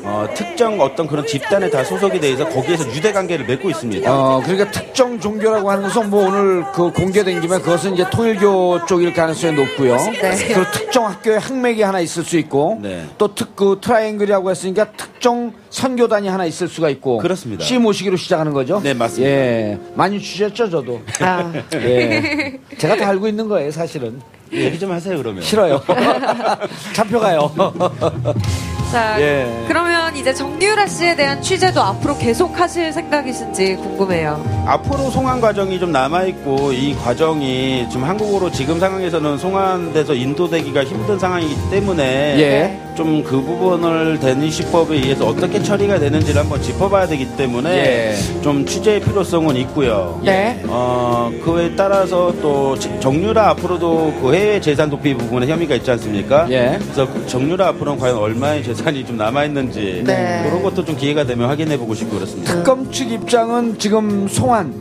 [0.10, 4.12] 어, 특정 어떤 그런 집단에 다 소속이 돼 있어 거기에서 유대 관계를 맺고 있습니다.
[4.12, 9.14] 어, 그러니까 특정 종교라고 하는 것은 뭐 오늘 그 공개된 김에 그것은 이제 통일교 쪽일
[9.14, 9.98] 가능성이 높고요.
[9.98, 10.36] 네.
[10.48, 13.06] 그리고 특정 학교에 학맥이 하나 있을 수 있고 네.
[13.20, 17.64] 또 특, 그 트라이앵글이라고 했으니까 특정 선교단이 하나 있을 수가 있고 그렇습니다.
[17.64, 18.82] 씨 모시기로 시작하는 거죠.
[18.84, 19.30] 네, 맞습니다.
[19.30, 19.78] 예.
[19.94, 21.02] 많이 주셨죠, 저도.
[21.20, 21.54] 아.
[21.76, 22.60] 예.
[22.80, 24.20] 제가 다 알고 있는 거예요, 사실은.
[24.52, 25.44] 얘기 좀 하세요 그러면.
[25.44, 25.80] 싫어요.
[26.96, 27.52] 잡혀가요.
[28.92, 29.66] 자, 예.
[29.68, 34.44] 그러면 이제 정유라 씨에 대한 취재도 앞으로 계속 하실 생각이신지 궁금해요.
[34.66, 41.70] 앞으로 송환 과정이 좀 남아있고 이 과정이 지금 한국으로 지금 상황에서는 송환돼서 인도되기가 힘든 상황이기
[41.70, 42.04] 때문에
[42.40, 42.89] 예.
[43.00, 48.42] 좀 그 부분을 데니시법에 의해서 어떻게 처리가 되는지를 한번 짚어봐야 되기 때문에 예.
[48.42, 50.20] 좀 취재의 필요성은 있고요.
[50.24, 50.62] 네.
[50.68, 56.46] 어, 그에 따라서 또 지- 정유라 앞으로도 그 해외 재산 도피 부분에 혐의가 있지 않습니까?
[56.52, 56.78] 예.
[56.82, 60.42] 그래서 그 정유라 앞으로는 과연 얼마의 재산이 좀 남아 있는지 네.
[60.46, 62.54] 그런 것도 좀 기회가 되면 확인해 보고 싶고 그렇습니다.
[62.54, 64.74] 특검 측 입장은 지금 송환,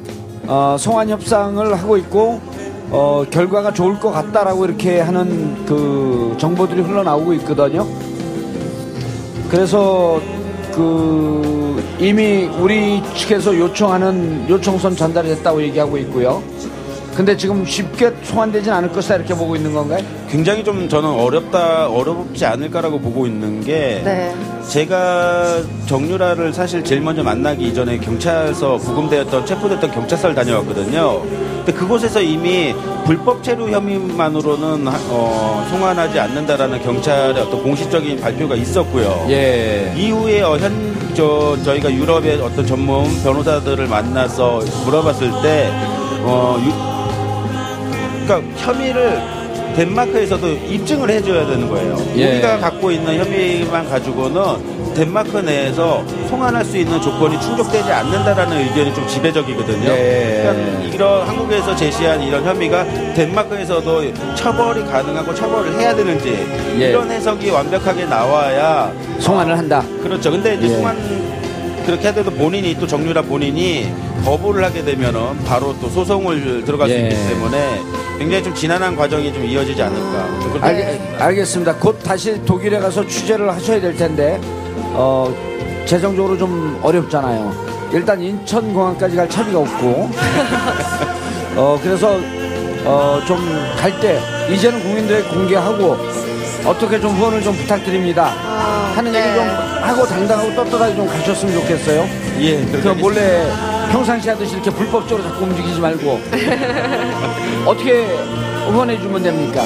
[0.48, 2.40] 어, 송환 협상을 하고 있고,
[2.90, 7.86] 어, 결과가 좋을 것 같다라고 이렇게 하는 그 정보들이 흘러나오고 있거든요.
[9.50, 10.20] 그래서
[10.74, 16.42] 그 이미 우리 측에서 요청하는 요청선 전달이 됐다고 얘기하고 있고요.
[17.18, 20.00] 근데 지금 쉽게 소환되진 않을 것이다 이렇게 보고 있는 건가요?
[20.30, 24.32] 굉장히 좀 저는 어렵다 어렵지 않을까라고 보고 있는 게 네.
[24.68, 31.22] 제가 정유라를 사실 제일 먼저 만나기 이전에 경찰서 구금되었던 체포됐던 경찰서를 다녀왔거든요.
[31.56, 32.72] 근데 그곳에서 이미
[33.04, 39.26] 불법 체류 혐의만으로는 하- 어, 송환하지 않는다라는 경찰의 어떤 공식적인 발표가 있었고요.
[39.28, 39.92] 예.
[39.96, 45.68] 이후에 어, 현, 저, 저희가 유럽의 어떤 전문 변호사들을 만나서 물어봤을 때,
[46.22, 46.87] 어, 유-
[48.28, 49.18] 그러니까 혐의를
[49.74, 51.96] 덴마크에서도 입증을 해줘야 되는 거예요.
[52.16, 52.32] 예.
[52.32, 59.06] 우리가 갖고 있는 혐의만 가지고는 덴마크 내에서 송환할 수 있는 조건이 충족되지 않는다라는 의견이 좀
[59.06, 59.88] 지배적이거든요.
[59.88, 60.42] 예.
[60.42, 66.46] 그러니까 이런 한국에서 제시한 이런 혐의가 덴마크에서도 처벌이 가능하고 처벌을 해야 되는지
[66.80, 66.90] 예.
[66.90, 69.82] 이런 해석이 완벽하게 나와야 송환을 한다.
[70.02, 70.32] 그렇죠.
[70.32, 70.68] 근데 이제 예.
[70.70, 71.27] 송환
[71.88, 73.90] 그렇게 하더라도 본인이 또 정유라 본인이
[74.22, 76.92] 거부를 하게 되면은 바로 또 소송을 들어갈 예.
[76.92, 77.80] 수 있기 때문에
[78.18, 80.40] 굉장히 좀 지난한 과정이 좀 이어지지 않을까.
[80.42, 81.76] 좀 알, 알겠습니다.
[81.76, 84.38] 곧 다시 독일에 가서 취재를 하셔야 될 텐데
[84.92, 85.34] 어,
[85.86, 87.88] 재정적으로 좀 어렵잖아요.
[87.94, 90.10] 일단 인천공항까지 갈 차비가 없고
[91.56, 92.20] 어, 그래서
[92.84, 93.38] 어, 좀
[93.80, 94.20] 갈 때
[94.52, 95.96] 이제는 국민들에게 공개하고
[96.64, 98.32] 어떻게 좀 후원을 좀 부탁드립니다.
[98.44, 99.20] 아, 하는 네.
[99.20, 99.48] 얘기 좀
[99.82, 102.08] 하고 당당하고 떳떳하게 좀 가셨으면 좋겠어요.
[102.40, 102.64] 예.
[102.66, 103.50] 그 몰래
[103.90, 106.20] 평상시 하듯이 이렇게 불법적으로 자꾸 움직이지 말고
[107.64, 108.04] 어떻게
[108.70, 109.62] 후원해 주면 됩니까?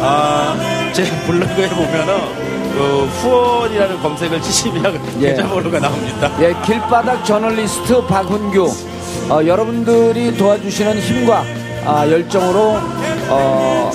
[0.00, 0.56] 아,
[0.92, 5.28] 제 블로그에 보면은 그 후원이라는 검색을 치시면 예.
[5.34, 6.30] 계좌번호가 나옵니다.
[6.40, 8.72] 예, 길바닥 저널리스트 박훈규.
[9.28, 11.44] 어, 여러분들이 도와주시는 힘과
[11.84, 12.78] 아, 열정으로
[13.28, 13.90] 어,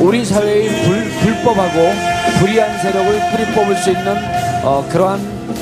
[0.00, 1.92] 우리 사회의 불, 불법하고
[2.38, 4.14] 불의한 세력을 뿌리 뽑을 수 있는
[4.62, 5.20] 어, 그러한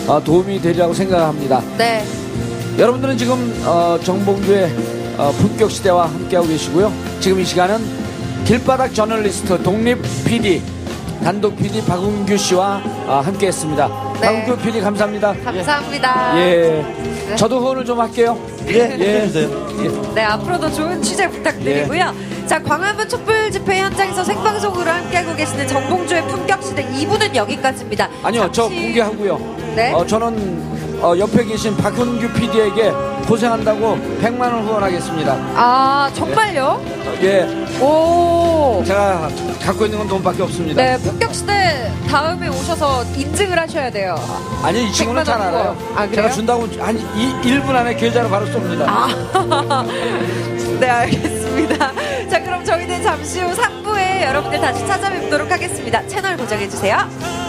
[0.08, 1.62] 어, 도움이 되리라고 생각합니다.
[1.78, 2.04] 네.
[2.78, 4.70] 여러분들은 지금 어, 정봉주의
[5.16, 6.92] 어, 품격 시대와 함께하고 계시고요.
[7.20, 7.78] 지금 이 시간은
[8.44, 10.60] 길바닥 저널리스트 독립 PD
[11.22, 14.14] 단독 PD 박은규 씨와 어, 함께했습니다.
[14.20, 14.20] 네.
[14.20, 15.32] 박은규 PD 감사합니다.
[15.44, 16.38] 감사합니다.
[16.40, 16.84] 예,
[17.36, 18.36] 저도 후원을 좀 할게요.
[18.68, 19.20] 예, 예.
[19.20, 20.12] 해주세요.
[20.14, 22.12] 네, 앞으로도 좋은 취재 부탁드리고요.
[22.44, 22.46] 예.
[22.46, 28.08] 자, 광화문 촛불 집회 현장에서 생방송으로 함께하고 계시는 정봉주의 품격시대 2부는 여기까지입니다.
[28.22, 29.56] 아니요, 저 잠시- 공개하고요.
[29.74, 29.92] 네.
[29.92, 32.92] 어, 저는 어, 옆에 계신 박은규 PD에게
[33.26, 35.32] 고생한다고 100만 원 후원하겠습니다.
[35.54, 36.80] 아, 정말요?
[37.22, 37.42] 예,
[37.80, 38.82] 오.
[38.86, 39.28] 제가
[39.62, 40.82] 갖고 있는 건 돈밖에 없습니다.
[40.82, 44.14] 네, 품격시대 다음에 오셔서 인증을 하셔야 돼요.
[44.62, 45.76] 아니 이 친구는 100만 잘원 알아요.
[45.94, 46.08] 아?
[46.10, 48.84] 제가 준다고 한 이, 1분 안에 계좌로 바로 쏩니다.
[48.86, 49.84] 아,
[50.80, 51.92] 네, 알겠습니다.
[52.28, 56.06] 자, 그럼 저희는 잠시 후 3부에 여러분들 다시 찾아뵙도록 하겠습니다.
[56.08, 57.43] 채널 고정해주세요.